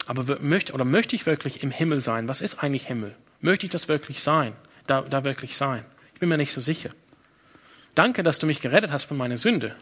Aber 0.06 0.40
möchte, 0.40 0.72
oder 0.72 0.84
möchte 0.84 1.14
ich 1.14 1.26
wirklich 1.26 1.62
im 1.62 1.70
Himmel 1.70 2.00
sein? 2.00 2.26
Was 2.26 2.40
ist 2.40 2.64
eigentlich 2.64 2.88
Himmel? 2.88 3.14
Möchte 3.40 3.64
ich 3.64 3.72
das 3.72 3.86
wirklich 3.86 4.24
sein? 4.24 4.54
Da, 4.88 5.02
da 5.02 5.24
wirklich 5.24 5.56
sein? 5.56 5.84
Ich 6.14 6.20
bin 6.20 6.28
mir 6.28 6.36
nicht 6.36 6.52
so 6.52 6.60
sicher. 6.60 6.90
Danke, 7.94 8.24
dass 8.24 8.40
du 8.40 8.48
mich 8.48 8.60
gerettet 8.60 8.90
hast 8.90 9.04
von 9.04 9.16
meiner 9.16 9.36
Sünde. 9.36 9.76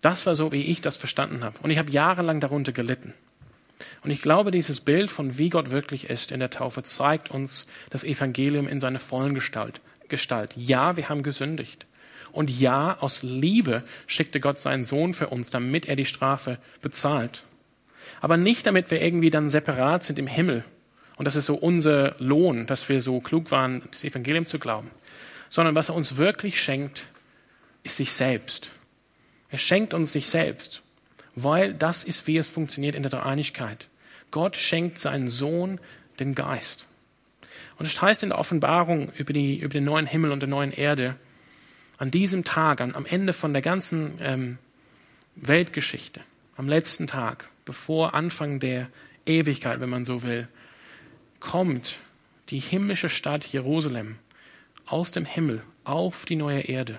Das 0.00 0.26
war 0.26 0.34
so, 0.34 0.52
wie 0.52 0.64
ich 0.66 0.80
das 0.80 0.96
verstanden 0.96 1.44
habe. 1.44 1.58
Und 1.62 1.70
ich 1.70 1.78
habe 1.78 1.90
jahrelang 1.90 2.40
darunter 2.40 2.72
gelitten. 2.72 3.14
Und 4.02 4.10
ich 4.10 4.22
glaube, 4.22 4.50
dieses 4.50 4.80
Bild 4.80 5.10
von 5.10 5.38
wie 5.38 5.50
Gott 5.50 5.70
wirklich 5.70 6.08
ist 6.08 6.32
in 6.32 6.40
der 6.40 6.50
Taufe 6.50 6.82
zeigt 6.82 7.30
uns 7.30 7.66
das 7.90 8.04
Evangelium 8.04 8.66
in 8.68 8.80
seiner 8.80 8.98
vollen 8.98 9.34
Gestalt. 9.34 9.80
Gestalt. 10.08 10.54
Ja, 10.56 10.96
wir 10.96 11.08
haben 11.08 11.22
gesündigt. 11.22 11.86
Und 12.32 12.50
ja, 12.50 12.96
aus 13.00 13.22
Liebe 13.22 13.82
schickte 14.06 14.40
Gott 14.40 14.58
seinen 14.58 14.84
Sohn 14.84 15.14
für 15.14 15.28
uns, 15.28 15.50
damit 15.50 15.86
er 15.86 15.96
die 15.96 16.04
Strafe 16.04 16.58
bezahlt. 16.80 17.44
Aber 18.20 18.36
nicht, 18.36 18.66
damit 18.66 18.90
wir 18.90 19.02
irgendwie 19.02 19.30
dann 19.30 19.48
separat 19.48 20.04
sind 20.04 20.18
im 20.18 20.26
Himmel. 20.26 20.64
Und 21.16 21.24
das 21.26 21.36
ist 21.36 21.46
so 21.46 21.54
unser 21.54 22.14
Lohn, 22.18 22.66
dass 22.66 22.88
wir 22.88 23.00
so 23.00 23.20
klug 23.20 23.50
waren, 23.50 23.82
das 23.90 24.04
Evangelium 24.04 24.46
zu 24.46 24.58
glauben. 24.58 24.90
Sondern 25.48 25.74
was 25.74 25.88
er 25.88 25.94
uns 25.94 26.16
wirklich 26.16 26.60
schenkt, 26.60 27.06
ist 27.82 27.96
sich 27.96 28.12
selbst. 28.12 28.70
Er 29.50 29.58
schenkt 29.58 29.94
uns 29.94 30.12
sich 30.12 30.28
selbst 30.28 30.82
weil 31.34 31.74
das 31.74 32.04
ist, 32.04 32.26
wie 32.26 32.36
es 32.36 32.46
funktioniert 32.46 32.94
in 32.94 33.02
der 33.02 33.10
Dreieinigkeit. 33.10 33.88
Gott 34.30 34.56
schenkt 34.56 34.98
seinen 34.98 35.28
Sohn 35.28 35.80
den 36.18 36.34
Geist. 36.34 36.86
Und 37.78 37.86
es 37.86 38.00
heißt 38.00 38.22
in 38.22 38.30
der 38.30 38.38
Offenbarung 38.38 39.10
über, 39.16 39.32
die, 39.32 39.58
über 39.58 39.72
den 39.72 39.84
neuen 39.84 40.06
Himmel 40.06 40.32
und 40.32 40.40
der 40.40 40.48
neuen 40.48 40.72
Erde, 40.72 41.16
an 41.98 42.10
diesem 42.10 42.44
Tag, 42.44 42.80
am 42.80 43.06
Ende 43.06 43.32
von 43.32 43.52
der 43.52 43.62
ganzen 43.62 44.18
ähm, 44.22 44.58
Weltgeschichte, 45.36 46.20
am 46.56 46.68
letzten 46.68 47.06
Tag, 47.06 47.48
bevor 47.64 48.14
Anfang 48.14 48.60
der 48.60 48.88
Ewigkeit, 49.26 49.80
wenn 49.80 49.90
man 49.90 50.04
so 50.04 50.22
will, 50.22 50.48
kommt 51.40 51.98
die 52.48 52.58
himmlische 52.58 53.08
Stadt 53.08 53.44
Jerusalem 53.46 54.16
aus 54.86 55.12
dem 55.12 55.24
Himmel 55.24 55.62
auf 55.84 56.24
die 56.24 56.36
neue 56.36 56.60
Erde. 56.60 56.98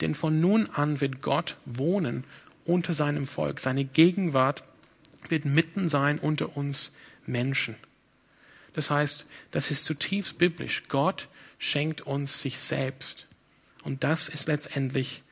Denn 0.00 0.14
von 0.14 0.40
nun 0.40 0.68
an 0.70 1.00
wird 1.00 1.22
Gott 1.22 1.56
wohnen 1.64 2.24
unter 2.64 2.92
seinem 2.92 3.26
Volk. 3.26 3.60
Seine 3.60 3.84
Gegenwart 3.84 4.64
wird 5.28 5.44
mitten 5.44 5.88
sein 5.88 6.18
unter 6.18 6.56
uns 6.56 6.92
Menschen. 7.26 7.74
Das 8.74 8.90
heißt, 8.90 9.26
das 9.50 9.70
ist 9.70 9.84
zutiefst 9.84 10.38
biblisch. 10.38 10.84
Gott 10.88 11.28
schenkt 11.58 12.02
uns 12.02 12.40
sich 12.40 12.58
selbst. 12.58 13.26
Und 13.82 14.04
das 14.04 14.28
ist 14.28 14.46
letztendlich 14.46 15.22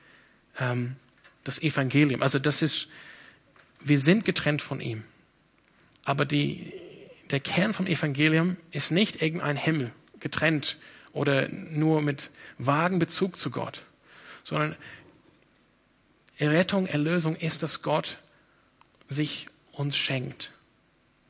ähm, 0.58 0.96
das 1.44 1.62
Evangelium. 1.62 2.22
Also 2.22 2.38
das 2.38 2.62
ist, 2.62 2.88
wir 3.80 4.00
sind 4.00 4.24
getrennt 4.24 4.62
von 4.62 4.80
ihm. 4.80 5.04
Aber 6.04 6.24
die, 6.24 6.72
der 7.30 7.40
Kern 7.40 7.74
vom 7.74 7.86
Evangelium 7.86 8.56
ist 8.70 8.90
nicht 8.90 9.22
irgendein 9.22 9.56
Himmel, 9.56 9.92
getrennt 10.20 10.78
oder 11.12 11.48
nur 11.48 12.02
mit 12.02 12.30
vagen 12.58 12.98
Bezug 12.98 13.36
zu 13.36 13.50
Gott, 13.50 13.82
sondern 14.46 14.76
Errettung, 16.38 16.86
Erlösung 16.86 17.34
ist, 17.34 17.64
dass 17.64 17.82
Gott 17.82 18.18
sich 19.08 19.46
uns 19.72 19.96
schenkt 19.96 20.52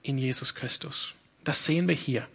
in 0.03 0.19
Jesus 0.19 0.55
Christus. 0.55 1.15
Das 1.43 1.65
sehen 1.65 1.89
wir 1.89 1.95
hier. 1.95 2.29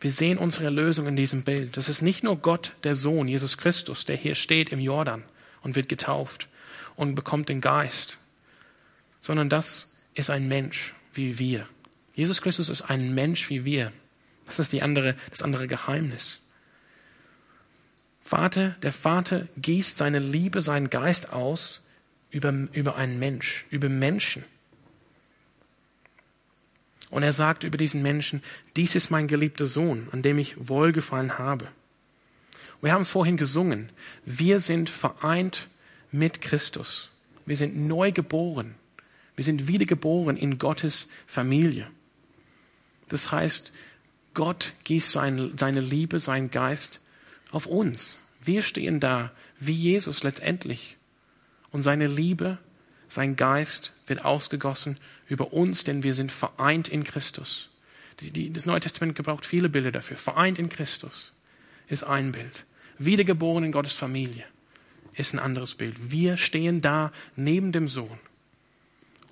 Wir 0.00 0.12
sehen 0.12 0.38
unsere 0.38 0.66
Erlösung 0.66 1.08
in 1.08 1.16
diesem 1.16 1.42
Bild. 1.42 1.76
Das 1.76 1.88
ist 1.88 2.02
nicht 2.02 2.22
nur 2.22 2.36
Gott, 2.36 2.74
der 2.84 2.94
Sohn, 2.94 3.26
Jesus 3.26 3.58
Christus, 3.58 4.04
der 4.04 4.16
hier 4.16 4.36
steht 4.36 4.68
im 4.68 4.78
Jordan 4.78 5.24
und 5.62 5.74
wird 5.74 5.88
getauft 5.88 6.46
und 6.94 7.16
bekommt 7.16 7.48
den 7.48 7.60
Geist, 7.60 8.18
sondern 9.20 9.48
das 9.48 9.90
ist 10.14 10.30
ein 10.30 10.46
Mensch 10.46 10.94
wie 11.14 11.40
wir. 11.40 11.66
Jesus 12.14 12.42
Christus 12.42 12.68
ist 12.68 12.82
ein 12.82 13.12
Mensch 13.12 13.50
wie 13.50 13.64
wir. 13.64 13.92
Das 14.46 14.60
ist 14.60 14.72
die 14.72 14.82
andere, 14.82 15.16
das 15.30 15.42
andere 15.42 15.66
Geheimnis. 15.66 16.42
Vater, 18.28 18.76
der 18.82 18.92
Vater 18.92 19.48
gießt 19.56 19.96
seine 19.96 20.18
Liebe, 20.18 20.60
seinen 20.60 20.90
Geist 20.90 21.32
aus 21.32 21.86
über, 22.30 22.52
über 22.72 22.96
einen 22.96 23.18
Mensch, 23.18 23.64
über 23.70 23.88
Menschen. 23.88 24.44
Und 27.08 27.22
er 27.22 27.32
sagt 27.32 27.64
über 27.64 27.78
diesen 27.78 28.02
Menschen, 28.02 28.42
dies 28.76 28.94
ist 28.94 29.08
mein 29.08 29.28
geliebter 29.28 29.64
Sohn, 29.64 30.08
an 30.12 30.20
dem 30.20 30.36
ich 30.36 30.68
wohlgefallen 30.68 31.38
habe. 31.38 31.68
Wir 32.82 32.92
haben 32.92 33.00
es 33.00 33.08
vorhin 33.08 33.38
gesungen. 33.38 33.88
Wir 34.26 34.60
sind 34.60 34.90
vereint 34.90 35.68
mit 36.12 36.42
Christus. 36.42 37.08
Wir 37.46 37.56
sind 37.56 37.78
neu 37.78 38.12
geboren. 38.12 38.74
Wir 39.36 39.44
sind 39.46 39.68
wiedergeboren 39.68 40.36
in 40.36 40.58
Gottes 40.58 41.08
Familie. 41.26 41.90
Das 43.08 43.32
heißt, 43.32 43.72
Gott 44.34 44.74
gießt 44.84 45.12
seine 45.12 45.80
Liebe, 45.80 46.18
seinen 46.18 46.50
Geist 46.50 47.00
auf 47.50 47.66
uns. 47.66 48.18
Wir 48.40 48.62
stehen 48.62 49.00
da 49.00 49.32
wie 49.58 49.72
Jesus 49.72 50.22
letztendlich. 50.22 50.96
Und 51.70 51.82
seine 51.82 52.06
Liebe, 52.06 52.58
sein 53.08 53.36
Geist 53.36 53.92
wird 54.06 54.24
ausgegossen 54.24 54.96
über 55.28 55.52
uns, 55.52 55.84
denn 55.84 56.02
wir 56.02 56.14
sind 56.14 56.32
vereint 56.32 56.88
in 56.88 57.04
Christus. 57.04 57.70
Das 58.52 58.66
Neue 58.66 58.80
Testament 58.80 59.14
gebraucht 59.14 59.46
viele 59.46 59.68
Bilder 59.68 59.92
dafür. 59.92 60.16
Vereint 60.16 60.58
in 60.58 60.68
Christus 60.68 61.32
ist 61.88 62.04
ein 62.04 62.32
Bild. 62.32 62.64
Wiedergeboren 62.98 63.64
in 63.64 63.72
Gottes 63.72 63.94
Familie 63.94 64.44
ist 65.14 65.34
ein 65.34 65.38
anderes 65.38 65.74
Bild. 65.74 66.10
Wir 66.10 66.36
stehen 66.36 66.80
da 66.80 67.12
neben 67.36 67.72
dem 67.72 67.88
Sohn 67.88 68.18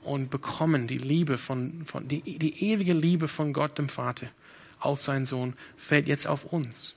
und 0.02 0.30
bekommen 0.30 0.86
die 0.86 0.98
Liebe 0.98 1.36
von, 1.36 1.84
von 1.84 2.06
die, 2.06 2.38
die 2.38 2.70
ewige 2.70 2.92
Liebe 2.92 3.28
von 3.28 3.52
Gott 3.52 3.78
dem 3.78 3.88
Vater 3.88 4.28
auf 4.78 5.02
seinen 5.02 5.26
Sohn 5.26 5.54
fällt 5.76 6.06
jetzt 6.06 6.26
auf 6.26 6.44
uns. 6.44 6.94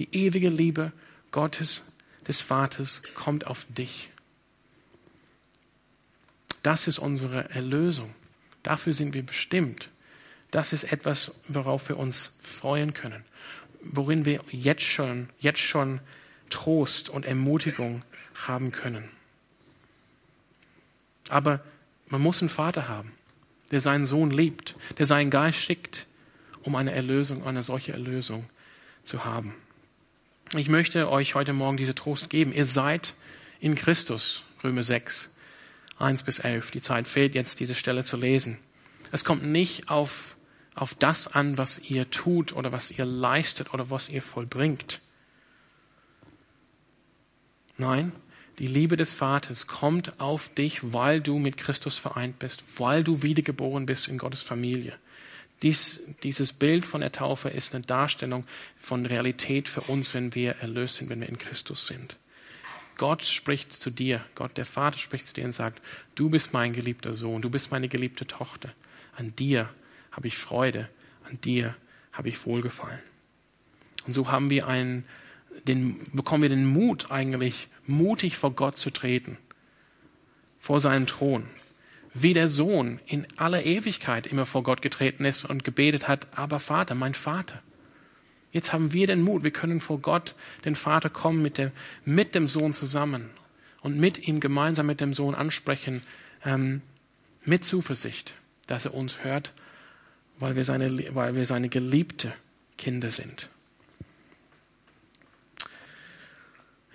Die 0.00 0.08
ewige 0.12 0.48
Liebe 0.48 0.92
Gottes, 1.30 1.82
des 2.26 2.40
Vaters, 2.40 3.02
kommt 3.14 3.46
auf 3.46 3.66
dich. 3.68 4.08
Das 6.62 6.88
ist 6.88 6.98
unsere 6.98 7.50
Erlösung. 7.50 8.14
Dafür 8.62 8.94
sind 8.94 9.12
wir 9.12 9.22
bestimmt. 9.22 9.90
Das 10.50 10.72
ist 10.72 10.84
etwas, 10.84 11.32
worauf 11.48 11.90
wir 11.90 11.98
uns 11.98 12.32
freuen 12.42 12.94
können, 12.94 13.24
worin 13.82 14.24
wir 14.24 14.42
jetzt 14.50 14.84
schon, 14.84 15.28
jetzt 15.38 15.60
schon 15.60 16.00
Trost 16.48 17.10
und 17.10 17.26
Ermutigung 17.26 18.02
haben 18.46 18.72
können. 18.72 19.06
Aber 21.28 21.62
man 22.08 22.22
muss 22.22 22.40
einen 22.40 22.48
Vater 22.48 22.88
haben, 22.88 23.12
der 23.70 23.80
seinen 23.80 24.06
Sohn 24.06 24.30
liebt, 24.30 24.76
der 24.96 25.04
seinen 25.04 25.30
Geist 25.30 25.58
schickt, 25.58 26.06
um 26.62 26.74
eine 26.74 26.92
Erlösung, 26.92 27.46
eine 27.46 27.62
solche 27.62 27.92
Erlösung 27.92 28.48
zu 29.04 29.26
haben. 29.26 29.54
Ich 30.56 30.68
möchte 30.68 31.08
euch 31.08 31.36
heute 31.36 31.52
Morgen 31.52 31.76
diese 31.76 31.94
Trost 31.94 32.28
geben. 32.28 32.52
Ihr 32.52 32.64
seid 32.64 33.14
in 33.60 33.76
Christus, 33.76 34.42
Römer 34.64 34.82
6, 34.82 35.32
1 36.00 36.24
bis 36.24 36.40
11. 36.40 36.72
Die 36.72 36.80
Zeit 36.80 37.06
fehlt 37.06 37.36
jetzt, 37.36 37.60
diese 37.60 37.76
Stelle 37.76 38.02
zu 38.02 38.16
lesen. 38.16 38.58
Es 39.12 39.24
kommt 39.24 39.44
nicht 39.44 39.90
auf, 39.90 40.36
auf 40.74 40.94
das 40.94 41.28
an, 41.28 41.56
was 41.56 41.78
ihr 41.78 42.10
tut 42.10 42.52
oder 42.52 42.72
was 42.72 42.90
ihr 42.90 43.04
leistet 43.04 43.72
oder 43.72 43.90
was 43.90 44.08
ihr 44.08 44.22
vollbringt. 44.22 45.00
Nein, 47.76 48.10
die 48.58 48.66
Liebe 48.66 48.96
des 48.96 49.14
Vaters 49.14 49.68
kommt 49.68 50.18
auf 50.18 50.48
dich, 50.48 50.92
weil 50.92 51.20
du 51.20 51.38
mit 51.38 51.58
Christus 51.58 51.96
vereint 51.96 52.40
bist, 52.40 52.64
weil 52.78 53.04
du 53.04 53.22
wiedergeboren 53.22 53.86
bist 53.86 54.08
in 54.08 54.18
Gottes 54.18 54.42
Familie. 54.42 54.98
Dies, 55.62 56.00
dieses 56.22 56.52
Bild 56.52 56.86
von 56.86 57.02
der 57.02 57.12
Taufe 57.12 57.50
ist 57.50 57.74
eine 57.74 57.84
Darstellung 57.84 58.44
von 58.78 59.04
Realität 59.04 59.68
für 59.68 59.82
uns, 59.82 60.14
wenn 60.14 60.34
wir 60.34 60.56
erlöst 60.56 60.96
sind, 60.96 61.10
wenn 61.10 61.20
wir 61.20 61.28
in 61.28 61.38
Christus 61.38 61.86
sind. 61.86 62.16
Gott 62.96 63.24
spricht 63.24 63.72
zu 63.72 63.90
dir, 63.90 64.24
Gott 64.34 64.56
der 64.56 64.66
Vater 64.66 64.98
spricht 64.98 65.26
zu 65.26 65.34
dir 65.34 65.44
und 65.44 65.52
sagt, 65.52 65.82
du 66.14 66.28
bist 66.28 66.52
mein 66.52 66.72
geliebter 66.72 67.14
Sohn, 67.14 67.42
du 67.42 67.50
bist 67.50 67.70
meine 67.70 67.88
geliebte 67.88 68.26
Tochter. 68.26 68.72
An 69.16 69.34
dir 69.36 69.68
habe 70.12 70.28
ich 70.28 70.36
Freude, 70.36 70.88
an 71.24 71.40
dir 71.40 71.76
habe 72.12 72.28
ich 72.28 72.44
Wohlgefallen. 72.44 73.00
Und 74.06 74.12
so 74.12 74.30
haben 74.30 74.50
wir 74.50 74.66
einen, 74.66 75.04
den, 75.66 76.00
bekommen 76.12 76.42
wir 76.42 76.48
den 76.48 76.66
Mut 76.66 77.10
eigentlich, 77.10 77.68
mutig 77.86 78.36
vor 78.36 78.52
Gott 78.52 78.76
zu 78.76 78.90
treten, 78.90 79.38
vor 80.58 80.80
seinen 80.80 81.06
Thron. 81.06 81.48
Wie 82.12 82.32
der 82.32 82.48
Sohn 82.48 83.00
in 83.06 83.26
aller 83.36 83.64
Ewigkeit 83.64 84.26
immer 84.26 84.46
vor 84.46 84.62
Gott 84.62 84.82
getreten 84.82 85.24
ist 85.24 85.44
und 85.44 85.64
gebetet 85.64 86.08
hat, 86.08 86.26
aber 86.34 86.58
Vater, 86.58 86.94
mein 86.94 87.14
Vater. 87.14 87.62
Jetzt 88.52 88.72
haben 88.72 88.92
wir 88.92 89.06
den 89.06 89.22
Mut, 89.22 89.44
wir 89.44 89.52
können 89.52 89.80
vor 89.80 90.00
Gott, 90.00 90.34
den 90.64 90.74
Vater, 90.74 91.08
kommen 91.08 91.40
mit 91.40 91.56
dem, 91.56 91.70
mit 92.04 92.34
dem 92.34 92.48
Sohn 92.48 92.74
zusammen 92.74 93.30
und 93.82 93.96
mit 93.96 94.26
ihm 94.26 94.40
gemeinsam 94.40 94.86
mit 94.86 95.00
dem 95.00 95.14
Sohn 95.14 95.34
ansprechen, 95.34 96.02
ähm, 96.44 96.82
mit 97.44 97.64
Zuversicht, 97.64 98.34
dass 98.66 98.86
er 98.86 98.94
uns 98.94 99.22
hört, 99.22 99.52
weil 100.38 100.56
wir 100.56 100.64
seine, 100.64 101.14
weil 101.14 101.36
wir 101.36 101.46
seine 101.46 101.68
geliebte 101.68 102.32
Kinder 102.76 103.10
sind. 103.10 103.48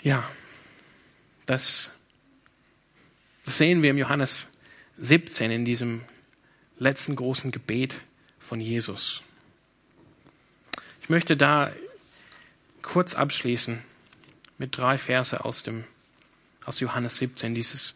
Ja, 0.01 0.23
das 1.45 1.91
sehen 3.43 3.81
wir 3.81 3.91
im 3.91 3.97
Johannes 3.97 4.47
17 4.97 5.51
in 5.51 5.65
diesem 5.65 6.01
letzten 6.77 7.15
großen 7.15 7.51
Gebet 7.51 8.01
von 8.39 8.59
Jesus. 8.59 9.23
Ich 11.01 11.09
möchte 11.09 11.37
da 11.37 11.71
kurz 12.81 13.15
abschließen 13.15 13.79
mit 14.57 14.77
drei 14.77 14.97
Verse 14.97 15.43
aus 15.43 15.63
dem 15.63 15.83
aus 16.65 16.79
Johannes 16.79 17.17
17, 17.17 17.53
dieses 17.53 17.95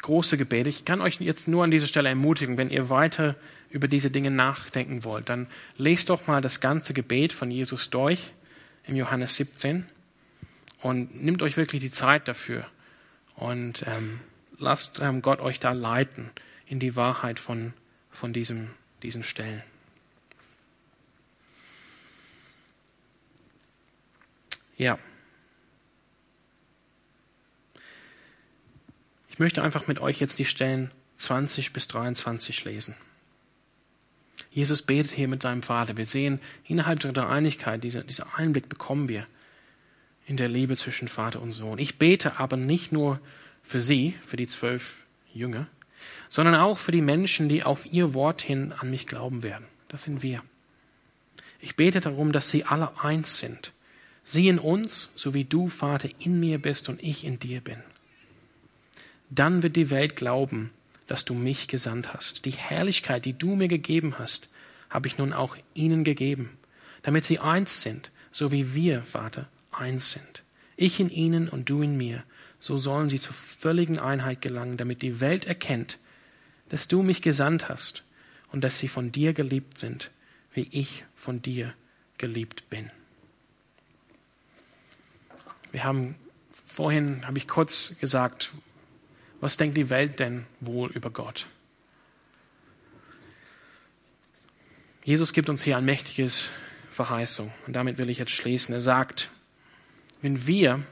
große 0.00 0.38
Gebet. 0.38 0.66
Ich 0.66 0.84
kann 0.84 1.00
euch 1.00 1.20
jetzt 1.20 1.48
nur 1.48 1.64
an 1.64 1.70
dieser 1.70 1.86
Stelle 1.86 2.08
ermutigen, 2.08 2.56
wenn 2.56 2.70
ihr 2.70 2.88
weiter 2.90 3.36
über 3.70 3.88
diese 3.88 4.10
Dinge 4.10 4.30
nachdenken 4.30 5.04
wollt, 5.04 5.28
dann 5.28 5.48
lest 5.76 6.08
doch 6.08 6.26
mal 6.26 6.40
das 6.40 6.60
ganze 6.60 6.94
Gebet 6.94 7.32
von 7.32 7.50
Jesus 7.50 7.90
durch 7.90 8.32
im 8.86 8.96
Johannes 8.96 9.34
17 9.36 9.86
und 10.80 11.22
nimmt 11.22 11.42
euch 11.42 11.56
wirklich 11.56 11.82
die 11.82 11.90
Zeit 11.90 12.28
dafür 12.28 12.66
und 13.34 13.84
ähm, 13.86 14.20
lasst 14.58 15.00
ähm, 15.00 15.22
Gott 15.22 15.40
euch 15.40 15.60
da 15.60 15.72
leiten 15.72 16.30
in 16.66 16.80
die 16.80 16.96
Wahrheit 16.96 17.38
von, 17.38 17.72
von 18.10 18.32
diesem, 18.32 18.70
diesen 19.02 19.22
Stellen. 19.22 19.62
Ja. 24.76 24.98
Ich 29.28 29.38
möchte 29.38 29.62
einfach 29.62 29.86
mit 29.86 30.00
euch 30.00 30.20
jetzt 30.20 30.38
die 30.38 30.44
Stellen 30.44 30.90
20 31.16 31.72
bis 31.72 31.88
23 31.88 32.64
lesen. 32.64 32.94
Jesus 34.50 34.82
betet 34.82 35.12
hier 35.12 35.28
mit 35.28 35.42
seinem 35.42 35.62
Vater. 35.62 35.96
Wir 35.96 36.06
sehen 36.06 36.40
innerhalb 36.64 37.00
der 37.00 37.28
Einigkeit, 37.28 37.82
dieser, 37.82 38.04
dieser 38.04 38.36
Einblick 38.36 38.68
bekommen 38.68 39.08
wir 39.08 39.26
in 40.26 40.36
der 40.36 40.48
Liebe 40.48 40.76
zwischen 40.76 41.08
Vater 41.08 41.42
und 41.42 41.52
Sohn. 41.52 41.78
Ich 41.78 41.98
bete 41.98 42.38
aber 42.38 42.56
nicht 42.56 42.92
nur 42.92 43.20
für 43.64 43.80
sie, 43.80 44.14
für 44.22 44.36
die 44.36 44.46
zwölf 44.46 45.04
Jünger, 45.32 45.66
sondern 46.28 46.54
auch 46.54 46.78
für 46.78 46.92
die 46.92 47.02
Menschen, 47.02 47.48
die 47.48 47.64
auf 47.64 47.86
ihr 47.86 48.14
Wort 48.14 48.42
hin 48.42 48.72
an 48.72 48.90
mich 48.90 49.08
glauben 49.08 49.42
werden. 49.42 49.66
Das 49.88 50.04
sind 50.04 50.22
wir. 50.22 50.40
Ich 51.60 51.74
bete 51.74 52.00
darum, 52.00 52.30
dass 52.30 52.50
sie 52.50 52.64
alle 52.64 53.00
eins 53.02 53.38
sind, 53.38 53.72
Sieh 54.24 54.48
in 54.48 54.58
uns, 54.58 55.10
so 55.16 55.34
wie 55.34 55.44
du, 55.44 55.68
Vater, 55.68 56.08
in 56.18 56.40
mir 56.40 56.58
bist 56.58 56.88
und 56.88 57.02
ich 57.02 57.24
in 57.24 57.38
dir 57.38 57.60
bin. 57.60 57.76
Dann 59.28 59.62
wird 59.62 59.76
die 59.76 59.90
Welt 59.90 60.16
glauben, 60.16 60.70
dass 61.06 61.26
du 61.26 61.34
mich 61.34 61.68
gesandt 61.68 62.14
hast. 62.14 62.46
Die 62.46 62.52
Herrlichkeit, 62.52 63.26
die 63.26 63.34
du 63.34 63.54
mir 63.54 63.68
gegeben 63.68 64.18
hast, 64.18 64.48
habe 64.88 65.08
ich 65.08 65.18
nun 65.18 65.34
auch 65.34 65.56
ihnen 65.74 66.04
gegeben, 66.04 66.56
damit 67.02 67.26
sie 67.26 67.38
eins 67.38 67.82
sind, 67.82 68.10
so 68.32 68.50
wie 68.50 68.74
wir, 68.74 69.02
Vater, 69.02 69.46
eins 69.72 70.12
sind. 70.12 70.42
Ich 70.76 70.98
in 71.00 71.10
ihnen 71.10 71.48
und 71.48 71.68
du 71.68 71.82
in 71.82 71.96
mir. 71.96 72.24
So 72.64 72.78
sollen 72.78 73.10
sie 73.10 73.20
zur 73.20 73.34
völligen 73.34 73.98
Einheit 73.98 74.40
gelangen, 74.40 74.78
damit 74.78 75.02
die 75.02 75.20
Welt 75.20 75.44
erkennt, 75.44 75.98
dass 76.70 76.88
du 76.88 77.02
mich 77.02 77.20
gesandt 77.20 77.68
hast 77.68 78.04
und 78.52 78.64
dass 78.64 78.78
sie 78.78 78.88
von 78.88 79.12
dir 79.12 79.34
geliebt 79.34 79.76
sind, 79.76 80.10
wie 80.54 80.66
ich 80.70 81.04
von 81.14 81.42
dir 81.42 81.74
geliebt 82.16 82.70
bin. 82.70 82.90
Wir 85.72 85.84
haben 85.84 86.14
vorhin, 86.50 87.26
habe 87.26 87.36
ich 87.36 87.48
kurz 87.48 87.96
gesagt, 88.00 88.52
was 89.42 89.58
denkt 89.58 89.76
die 89.76 89.90
Welt 89.90 90.18
denn 90.18 90.46
wohl 90.60 90.90
über 90.92 91.10
Gott? 91.10 91.48
Jesus 95.02 95.34
gibt 95.34 95.50
uns 95.50 95.62
hier 95.62 95.76
ein 95.76 95.84
mächtiges 95.84 96.48
Verheißung. 96.90 97.52
Und 97.66 97.74
damit 97.74 97.98
will 97.98 98.08
ich 98.08 98.16
jetzt 98.16 98.32
schließen. 98.32 98.74
Er 98.74 98.80
sagt, 98.80 99.28
wenn 100.22 100.46
wir, 100.46 100.82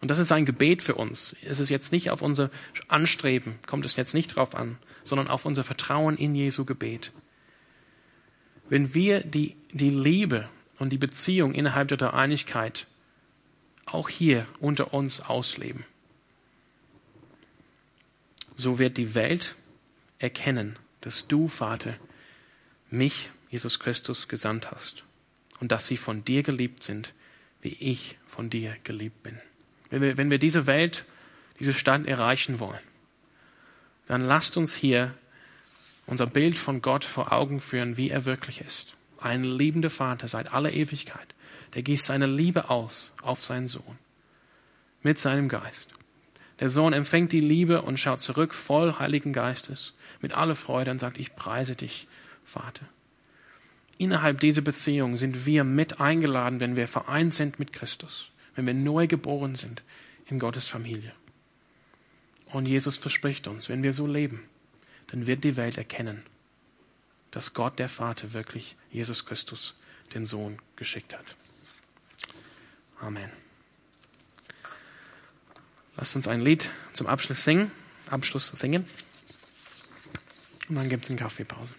und 0.00 0.08
das 0.08 0.18
ist 0.18 0.32
ein 0.32 0.44
Gebet 0.44 0.82
für 0.82 0.94
uns, 0.94 1.36
es 1.44 1.60
ist 1.60 1.68
jetzt 1.68 1.92
nicht 1.92 2.10
auf 2.10 2.22
unser 2.22 2.50
Anstreben, 2.88 3.58
kommt 3.66 3.84
es 3.84 3.96
jetzt 3.96 4.14
nicht 4.14 4.36
drauf 4.36 4.54
an, 4.54 4.78
sondern 5.04 5.28
auf 5.28 5.44
unser 5.44 5.64
Vertrauen 5.64 6.16
in 6.16 6.34
Jesu 6.34 6.64
Gebet. 6.64 7.12
Wenn 8.68 8.94
wir 8.94 9.20
die, 9.20 9.56
die 9.72 9.90
Liebe 9.90 10.48
und 10.78 10.90
die 10.90 10.98
Beziehung 10.98 11.52
innerhalb 11.54 11.88
der 11.88 12.14
Einigkeit 12.14 12.86
auch 13.86 14.08
hier 14.08 14.46
unter 14.60 14.94
uns 14.94 15.20
ausleben. 15.20 15.84
So 18.56 18.78
wird 18.78 18.96
die 18.96 19.14
Welt 19.14 19.54
erkennen, 20.18 20.78
dass 21.00 21.28
du, 21.28 21.48
Vater, 21.48 21.96
mich, 22.90 23.30
Jesus 23.50 23.78
Christus, 23.80 24.28
gesandt 24.28 24.70
hast 24.70 25.04
und 25.60 25.72
dass 25.72 25.86
sie 25.86 25.96
von 25.96 26.24
dir 26.24 26.42
geliebt 26.42 26.82
sind, 26.82 27.14
wie 27.62 27.76
ich 27.78 28.18
von 28.26 28.50
dir 28.50 28.76
geliebt 28.84 29.22
bin. 29.22 29.40
Wenn 29.90 30.02
wir, 30.02 30.16
wenn 30.16 30.30
wir 30.30 30.38
diese 30.38 30.66
Welt, 30.66 31.04
diese 31.58 31.74
Stadt 31.74 32.06
erreichen 32.06 32.60
wollen, 32.60 32.80
dann 34.06 34.22
lasst 34.22 34.56
uns 34.56 34.74
hier 34.74 35.14
unser 36.06 36.26
Bild 36.26 36.58
von 36.58 36.82
Gott 36.82 37.04
vor 37.04 37.32
Augen 37.32 37.60
führen, 37.60 37.96
wie 37.96 38.10
er 38.10 38.24
wirklich 38.24 38.60
ist. 38.60 38.96
Ein 39.20 39.44
liebender 39.44 39.90
Vater 39.90 40.28
seit 40.28 40.52
aller 40.52 40.72
Ewigkeit, 40.72 41.34
der 41.74 41.82
gießt 41.82 42.06
seine 42.06 42.26
Liebe 42.26 42.70
aus 42.70 43.12
auf 43.22 43.44
seinen 43.44 43.68
Sohn 43.68 43.98
mit 45.02 45.18
seinem 45.18 45.48
Geist. 45.48 45.88
Der 46.58 46.68
Sohn 46.68 46.92
empfängt 46.92 47.32
die 47.32 47.40
Liebe 47.40 47.82
und 47.82 47.98
schaut 47.98 48.20
zurück 48.20 48.52
voll 48.52 48.98
Heiligen 48.98 49.32
Geistes 49.32 49.94
mit 50.20 50.34
aller 50.34 50.56
Freude 50.56 50.90
und 50.90 50.98
sagt, 50.98 51.18
ich 51.18 51.34
preise 51.34 51.74
dich, 51.74 52.06
Vater. 52.44 52.86
Innerhalb 53.96 54.40
dieser 54.40 54.62
Beziehung 54.62 55.16
sind 55.16 55.46
wir 55.46 55.64
mit 55.64 56.00
eingeladen, 56.00 56.60
wenn 56.60 56.76
wir 56.76 56.88
vereint 56.88 57.34
sind 57.34 57.58
mit 57.58 57.72
Christus, 57.72 58.29
wenn 58.54 58.66
wir 58.66 58.74
neu 58.74 59.06
geboren 59.06 59.54
sind 59.54 59.82
in 60.26 60.38
Gottes 60.38 60.68
Familie. 60.68 61.12
Und 62.46 62.66
Jesus 62.66 62.98
verspricht 62.98 63.46
uns, 63.46 63.68
wenn 63.68 63.82
wir 63.82 63.92
so 63.92 64.06
leben, 64.06 64.42
dann 65.08 65.26
wird 65.26 65.44
die 65.44 65.56
Welt 65.56 65.78
erkennen, 65.78 66.24
dass 67.30 67.54
Gott 67.54 67.78
der 67.78 67.88
Vater 67.88 68.32
wirklich 68.32 68.76
Jesus 68.90 69.24
Christus, 69.26 69.74
den 70.14 70.26
Sohn, 70.26 70.58
geschickt 70.76 71.16
hat. 71.16 71.24
Amen. 73.00 73.30
Lasst 75.96 76.16
uns 76.16 76.28
ein 76.28 76.40
Lied 76.40 76.70
zum 76.92 77.06
Abschluss 77.06 77.44
singen, 77.44 77.70
Abschluss 78.08 78.48
singen. 78.48 78.86
Und 80.68 80.76
dann 80.76 80.88
gibt 80.88 81.04
es 81.04 81.10
eine 81.10 81.18
Kaffeepause. 81.18 81.74